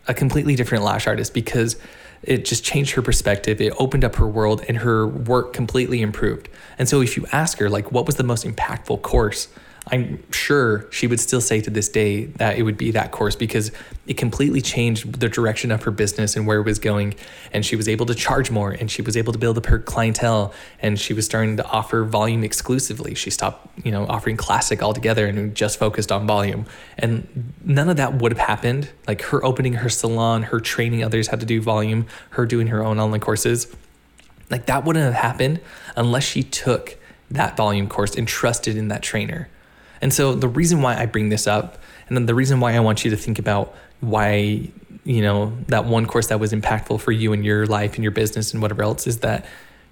a 0.07 0.13
completely 0.13 0.55
different 0.55 0.83
lash 0.83 1.07
artist 1.07 1.33
because 1.33 1.75
it 2.21 2.45
just 2.45 2.63
changed 2.63 2.91
her 2.91 3.01
perspective. 3.01 3.59
It 3.61 3.73
opened 3.79 4.05
up 4.05 4.17
her 4.17 4.27
world 4.27 4.63
and 4.67 4.77
her 4.77 5.07
work 5.07 5.53
completely 5.53 6.03
improved. 6.03 6.49
And 6.77 6.87
so 6.87 7.01
if 7.01 7.17
you 7.17 7.25
ask 7.31 7.57
her, 7.57 7.67
like, 7.67 7.91
what 7.91 8.05
was 8.05 8.17
the 8.17 8.23
most 8.23 8.45
impactful 8.45 9.01
course? 9.01 9.47
I'm 9.91 10.31
sure 10.31 10.85
she 10.91 11.07
would 11.07 11.19
still 11.19 11.41
say 11.41 11.61
to 11.61 11.69
this 11.69 11.89
day 11.89 12.25
that 12.25 12.57
it 12.57 12.63
would 12.63 12.77
be 12.77 12.91
that 12.91 13.11
course 13.11 13.35
because 13.35 13.71
it 14.05 14.17
completely 14.17 14.61
changed 14.61 15.19
the 15.19 15.29
direction 15.29 15.71
of 15.71 15.83
her 15.83 15.91
business 15.91 16.35
and 16.35 16.45
where 16.45 16.59
it 16.59 16.63
was 16.63 16.77
going. 16.77 17.15
And 17.51 17.65
she 17.65 17.75
was 17.75 17.87
able 17.87 18.05
to 18.05 18.13
charge 18.13 18.51
more 18.51 18.71
and 18.71 18.89
she 18.89 19.01
was 19.01 19.17
able 19.17 19.33
to 19.33 19.39
build 19.39 19.57
up 19.57 19.65
her 19.65 19.79
clientele 19.79 20.53
and 20.79 20.99
she 20.99 21.13
was 21.13 21.25
starting 21.25 21.57
to 21.57 21.65
offer 21.65 22.03
volume 22.03 22.43
exclusively. 22.43 23.15
She 23.15 23.31
stopped, 23.31 23.67
you 23.83 23.91
know, 23.91 24.05
offering 24.07 24.37
classic 24.37 24.83
altogether 24.83 25.25
and 25.25 25.55
just 25.55 25.79
focused 25.79 26.11
on 26.11 26.27
volume. 26.27 26.65
And 26.97 27.53
none 27.63 27.89
of 27.89 27.97
that 27.97 28.15
would 28.15 28.31
have 28.31 28.47
happened. 28.47 28.89
Like 29.07 29.23
her 29.23 29.43
opening 29.43 29.73
her 29.73 29.89
salon, 29.89 30.43
her 30.43 30.59
training 30.59 31.03
others 31.03 31.27
how 31.27 31.37
to 31.37 31.45
do 31.45 31.61
volume, 31.61 32.05
her 32.31 32.45
doing 32.45 32.67
her 32.67 32.83
own 32.83 32.99
online 32.99 33.21
courses. 33.21 33.67
Like 34.51 34.67
that 34.67 34.85
wouldn't 34.85 35.05
have 35.05 35.15
happened 35.15 35.61
unless 35.95 36.23
she 36.23 36.43
took 36.43 36.97
that 37.31 37.57
volume 37.57 37.87
course 37.87 38.15
and 38.15 38.27
trusted 38.27 38.77
in 38.77 38.87
that 38.89 39.01
trainer. 39.01 39.49
And 40.01 40.13
so 40.13 40.35
the 40.35 40.47
reason 40.47 40.81
why 40.81 40.97
I 40.97 41.05
bring 41.05 41.29
this 41.29 41.47
up, 41.47 41.77
and 42.07 42.17
then 42.17 42.25
the 42.25 42.35
reason 42.35 42.59
why 42.59 42.73
I 42.75 42.79
want 42.79 43.03
you 43.03 43.11
to 43.11 43.17
think 43.17 43.39
about 43.39 43.75
why, 43.99 44.69
you 45.03 45.21
know, 45.21 45.53
that 45.67 45.85
one 45.85 46.05
course 46.05 46.27
that 46.27 46.39
was 46.39 46.53
impactful 46.53 46.99
for 47.01 47.11
you 47.11 47.33
in 47.33 47.43
your 47.43 47.65
life 47.65 47.95
and 47.95 48.03
your 48.03 48.11
business 48.11 48.53
and 48.53 48.61
whatever 48.61 48.83
else 48.83 49.07
is 49.07 49.19
that 49.19 49.45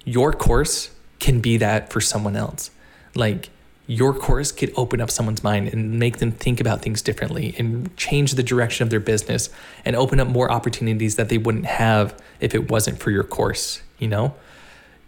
your 0.04 0.32
course 0.32 0.90
can 1.18 1.40
be 1.40 1.56
that 1.58 1.92
for 1.92 2.00
someone 2.00 2.36
else. 2.36 2.70
Like 3.14 3.50
your 3.86 4.12
course 4.12 4.52
could 4.52 4.72
open 4.76 5.00
up 5.00 5.10
someone's 5.10 5.42
mind 5.42 5.68
and 5.68 5.98
make 5.98 6.18
them 6.18 6.30
think 6.30 6.60
about 6.60 6.82
things 6.82 7.00
differently 7.00 7.54
and 7.58 7.94
change 7.96 8.32
the 8.32 8.42
direction 8.42 8.82
of 8.82 8.90
their 8.90 9.00
business 9.00 9.48
and 9.84 9.96
open 9.96 10.20
up 10.20 10.28
more 10.28 10.50
opportunities 10.52 11.16
that 11.16 11.30
they 11.30 11.38
wouldn't 11.38 11.64
have 11.64 12.14
if 12.38 12.54
it 12.54 12.70
wasn't 12.70 12.98
for 12.98 13.10
your 13.10 13.24
course, 13.24 13.80
you 13.98 14.06
know? 14.06 14.34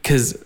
Because 0.03 0.43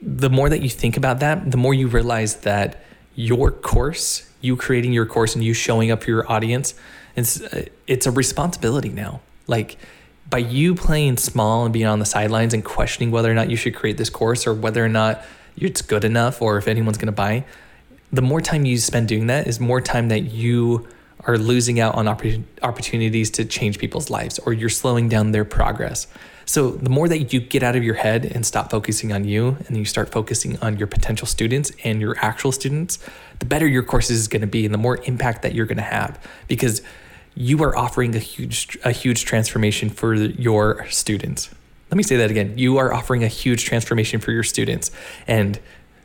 the 0.00 0.28
more 0.28 0.48
that 0.48 0.60
you 0.60 0.68
think 0.68 0.96
about 0.96 1.20
that, 1.20 1.52
the 1.52 1.56
more 1.56 1.72
you 1.72 1.86
realize 1.86 2.36
that 2.40 2.82
your 3.14 3.50
course, 3.50 4.28
you 4.40 4.56
creating 4.56 4.92
your 4.92 5.06
course 5.06 5.34
and 5.34 5.44
you 5.44 5.54
showing 5.54 5.90
up 5.90 6.02
for 6.02 6.10
your 6.10 6.30
audience, 6.30 6.74
it's, 7.16 7.42
it's 7.86 8.06
a 8.06 8.10
responsibility 8.10 8.88
now. 8.88 9.20
Like, 9.46 9.76
by 10.28 10.38
you 10.38 10.74
playing 10.74 11.18
small 11.18 11.64
and 11.64 11.72
being 11.72 11.86
on 11.86 11.98
the 11.98 12.06
sidelines 12.06 12.54
and 12.54 12.64
questioning 12.64 13.10
whether 13.10 13.30
or 13.30 13.34
not 13.34 13.50
you 13.50 13.56
should 13.56 13.74
create 13.74 13.98
this 13.98 14.08
course 14.08 14.46
or 14.46 14.54
whether 14.54 14.82
or 14.82 14.88
not 14.88 15.22
it's 15.56 15.82
good 15.82 16.04
enough 16.04 16.40
or 16.40 16.56
if 16.56 16.66
anyone's 16.68 16.96
going 16.96 17.06
to 17.06 17.12
buy, 17.12 17.44
the 18.12 18.22
more 18.22 18.40
time 18.40 18.64
you 18.64 18.78
spend 18.78 19.08
doing 19.08 19.26
that 19.26 19.46
is 19.46 19.60
more 19.60 19.80
time 19.80 20.08
that 20.08 20.20
you 20.20 20.88
are 21.24 21.38
losing 21.38 21.80
out 21.80 21.94
on 21.94 22.08
opportunities 22.08 23.30
to 23.30 23.44
change 23.44 23.78
people's 23.78 24.10
lives 24.10 24.38
or 24.40 24.52
you're 24.52 24.68
slowing 24.68 25.08
down 25.08 25.32
their 25.32 25.44
progress. 25.44 26.06
So, 26.44 26.72
the 26.72 26.90
more 26.90 27.08
that 27.08 27.32
you 27.32 27.40
get 27.40 27.62
out 27.62 27.76
of 27.76 27.84
your 27.84 27.94
head 27.94 28.24
and 28.24 28.44
stop 28.44 28.70
focusing 28.70 29.12
on 29.12 29.24
you 29.24 29.56
and 29.66 29.76
you 29.76 29.84
start 29.84 30.10
focusing 30.10 30.58
on 30.60 30.78
your 30.78 30.86
potential 30.86 31.26
students 31.26 31.72
and 31.84 32.00
your 32.00 32.16
actual 32.18 32.52
students, 32.52 32.98
the 33.38 33.46
better 33.46 33.66
your 33.66 33.82
course 33.82 34.10
is 34.10 34.28
going 34.28 34.40
to 34.40 34.46
be 34.46 34.64
and 34.64 34.74
the 34.74 34.78
more 34.78 34.98
impact 35.04 35.42
that 35.42 35.54
you're 35.54 35.66
going 35.66 35.76
to 35.76 35.82
have 35.82 36.22
because 36.48 36.82
you 37.34 37.62
are 37.62 37.76
offering 37.76 38.14
a 38.14 38.18
huge 38.18 38.76
a 38.84 38.92
huge 38.92 39.24
transformation 39.24 39.88
for 39.88 40.14
your 40.14 40.86
students. 40.90 41.50
Let 41.90 41.96
me 41.96 42.02
say 42.02 42.16
that 42.16 42.30
again. 42.30 42.56
You 42.56 42.78
are 42.78 42.92
offering 42.92 43.22
a 43.22 43.28
huge 43.28 43.64
transformation 43.64 44.20
for 44.20 44.32
your 44.32 44.42
students 44.42 44.90
and 45.26 45.60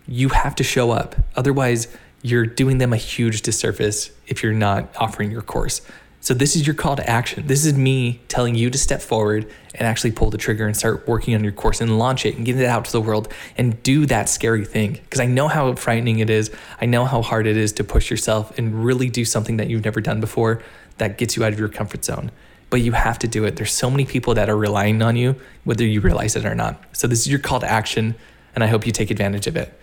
you 0.07 0.29
have 0.29 0.55
to 0.55 0.63
show 0.63 0.91
up. 0.91 1.15
Otherwise, 1.35 1.87
you're 2.21 2.45
doing 2.45 2.77
them 2.77 2.93
a 2.93 2.97
huge 2.97 3.41
disservice 3.41 4.11
if 4.27 4.43
you're 4.43 4.53
not 4.53 4.89
offering 4.97 5.31
your 5.31 5.41
course. 5.41 5.81
So, 6.27 6.33
this 6.33 6.57
is 6.57 6.67
your 6.67 6.73
call 6.73 6.97
to 6.97 7.09
action. 7.09 7.47
This 7.47 7.65
is 7.65 7.75
me 7.75 8.19
telling 8.27 8.53
you 8.53 8.69
to 8.69 8.77
step 8.77 9.01
forward 9.01 9.49
and 9.73 9.87
actually 9.87 10.11
pull 10.11 10.29
the 10.29 10.37
trigger 10.37 10.65
and 10.65 10.75
start 10.75 11.07
working 11.07 11.33
on 11.35 11.41
your 11.41 11.53
course 11.53 11.79
and 11.79 11.97
launch 11.97 12.25
it 12.25 12.35
and 12.35 12.45
get 12.45 12.59
it 12.59 12.65
out 12.65 12.83
to 12.83 12.91
the 12.91 12.99
world 12.99 13.31
and 13.57 13.81
do 13.81 14.05
that 14.07 14.27
scary 14.27 14.65
thing. 14.65 14.99
Because 15.03 15.21
I 15.21 15.25
know 15.25 15.47
how 15.47 15.73
frightening 15.75 16.19
it 16.19 16.29
is. 16.29 16.51
I 16.81 16.85
know 16.85 17.05
how 17.05 17.21
hard 17.21 17.47
it 17.47 17.55
is 17.55 17.71
to 17.71 17.85
push 17.85 18.11
yourself 18.11 18.57
and 18.57 18.83
really 18.83 19.09
do 19.09 19.23
something 19.23 19.55
that 19.55 19.69
you've 19.69 19.85
never 19.85 20.01
done 20.01 20.19
before 20.19 20.61
that 20.97 21.17
gets 21.17 21.37
you 21.37 21.45
out 21.45 21.53
of 21.53 21.59
your 21.59 21.69
comfort 21.69 22.03
zone 22.03 22.29
but 22.69 22.81
you 22.81 22.91
have 22.91 23.17
to 23.19 23.29
do 23.29 23.45
it. 23.45 23.55
There's 23.55 23.71
so 23.71 23.89
many 23.89 24.03
people 24.03 24.33
that 24.33 24.49
are 24.49 24.57
relying 24.57 25.01
on 25.01 25.15
you, 25.15 25.37
whether 25.63 25.85
you 25.85 26.01
realize 26.01 26.35
it 26.35 26.45
or 26.45 26.53
not. 26.53 26.83
So 26.91 27.07
this 27.07 27.21
is 27.21 27.29
your 27.29 27.39
call 27.39 27.61
to 27.61 27.71
action, 27.71 28.13
and 28.53 28.61
I 28.61 28.67
hope 28.67 28.85
you 28.85 28.91
take 28.91 29.09
advantage 29.09 29.47
of 29.47 29.55
it. 29.55 29.73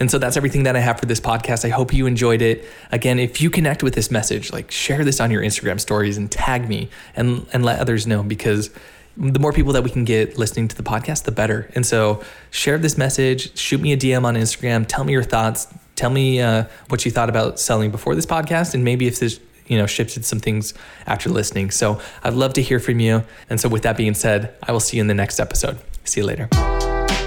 And 0.00 0.10
so 0.10 0.18
that's 0.18 0.36
everything 0.36 0.62
that 0.62 0.74
I 0.74 0.80
have 0.80 0.98
for 0.98 1.06
this 1.06 1.20
podcast. 1.20 1.64
I 1.64 1.68
hope 1.68 1.92
you 1.92 2.06
enjoyed 2.06 2.40
it. 2.40 2.64
Again, 2.90 3.18
if 3.18 3.40
you 3.40 3.50
connect 3.50 3.82
with 3.82 3.94
this 3.94 4.10
message, 4.10 4.50
like 4.50 4.70
share 4.70 5.04
this 5.04 5.20
on 5.20 5.30
your 5.30 5.42
Instagram 5.42 5.78
stories 5.78 6.16
and 6.16 6.30
tag 6.30 6.68
me 6.68 6.88
and 7.14 7.46
and 7.52 7.64
let 7.64 7.78
others 7.78 8.06
know 8.06 8.22
because 8.22 8.70
the 9.16 9.38
more 9.38 9.52
people 9.52 9.74
that 9.74 9.84
we 9.84 9.90
can 9.90 10.04
get 10.04 10.38
listening 10.38 10.68
to 10.68 10.76
the 10.76 10.82
podcast, 10.82 11.24
the 11.24 11.32
better. 11.32 11.70
And 11.74 11.84
so 11.84 12.22
share 12.50 12.78
this 12.78 12.96
message, 12.96 13.58
shoot 13.58 13.80
me 13.80 13.92
a 13.92 13.96
DM 13.96 14.24
on 14.24 14.34
Instagram, 14.34 14.86
tell 14.86 15.04
me 15.04 15.12
your 15.12 15.22
thoughts, 15.22 15.66
tell 15.96 16.10
me 16.10 16.40
uh, 16.40 16.64
what 16.88 17.04
you 17.04 17.10
thought 17.10 17.28
about 17.28 17.60
selling 17.60 17.90
before 17.90 18.14
this 18.14 18.26
podcast, 18.26 18.72
and 18.72 18.82
maybe 18.82 19.06
if 19.06 19.18
this 19.18 19.38
you 19.66 19.78
know 19.78 19.86
shifted 19.86 20.24
some 20.24 20.40
things 20.40 20.74
after 21.06 21.28
listening. 21.28 21.70
So 21.70 22.00
I'd 22.24 22.34
love 22.34 22.54
to 22.54 22.62
hear 22.62 22.80
from 22.80 23.00
you. 23.00 23.24
And 23.50 23.60
so 23.60 23.68
with 23.68 23.82
that 23.82 23.96
being 23.96 24.14
said, 24.14 24.54
I 24.62 24.72
will 24.72 24.80
see 24.80 24.96
you 24.96 25.02
in 25.02 25.06
the 25.06 25.14
next 25.14 25.38
episode. 25.38 25.78
See 26.04 26.20
you 26.20 26.26
later. 26.26 26.48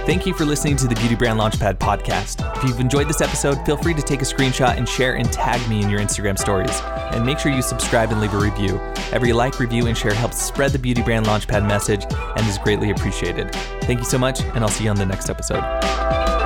Thank 0.06 0.26
you 0.26 0.34
for 0.34 0.44
listening 0.44 0.76
to 0.78 0.88
the 0.88 0.96
Beauty 0.96 1.16
Brand 1.16 1.40
Launchpad 1.40 1.76
podcast. 1.78 2.58
If 2.58 2.64
you've 2.66 2.82
enjoyed 2.82 3.08
this 3.08 3.22
episode, 3.22 3.66
feel 3.66 3.78
free 3.78 3.94
to 3.94 4.02
take 4.02 4.22
a 4.22 4.26
screenshot 4.26 4.76
and 4.76 4.88
share 4.88 5.16
and 5.16 5.32
tag 5.32 5.66
me 5.70 5.82
in 5.82 5.90
your 5.90 6.02
Instagram 6.02 6.38
stories. 6.38 6.78
And 7.14 7.26
make 7.26 7.40
sure 7.40 7.54
you 7.54 7.62
subscribe 7.62 8.12
and 8.12 8.20
leave 8.20 8.34
a 8.34 8.38
review. 8.38 8.82
Every 9.14 9.32
like, 9.32 9.62
review, 9.62 9.88
and 9.88 9.98
share 9.98 10.14
helps 10.14 10.42
spread 10.42 10.72
the 10.72 10.80
Beauty 10.80 11.02
Brand 11.02 11.26
Launchpad 11.26 11.66
message 11.66 12.06
and 12.12 12.46
is 12.48 12.58
greatly 12.58 12.92
appreciated. 12.92 13.54
Thank 13.84 14.00
you 14.00 14.06
so 14.06 14.18
much, 14.18 14.42
and 14.42 14.58
I'll 14.58 14.68
see 14.68 14.84
you 14.84 14.90
on 14.90 14.98
the 14.98 15.06
next 15.06 15.30
episode. 15.30 16.43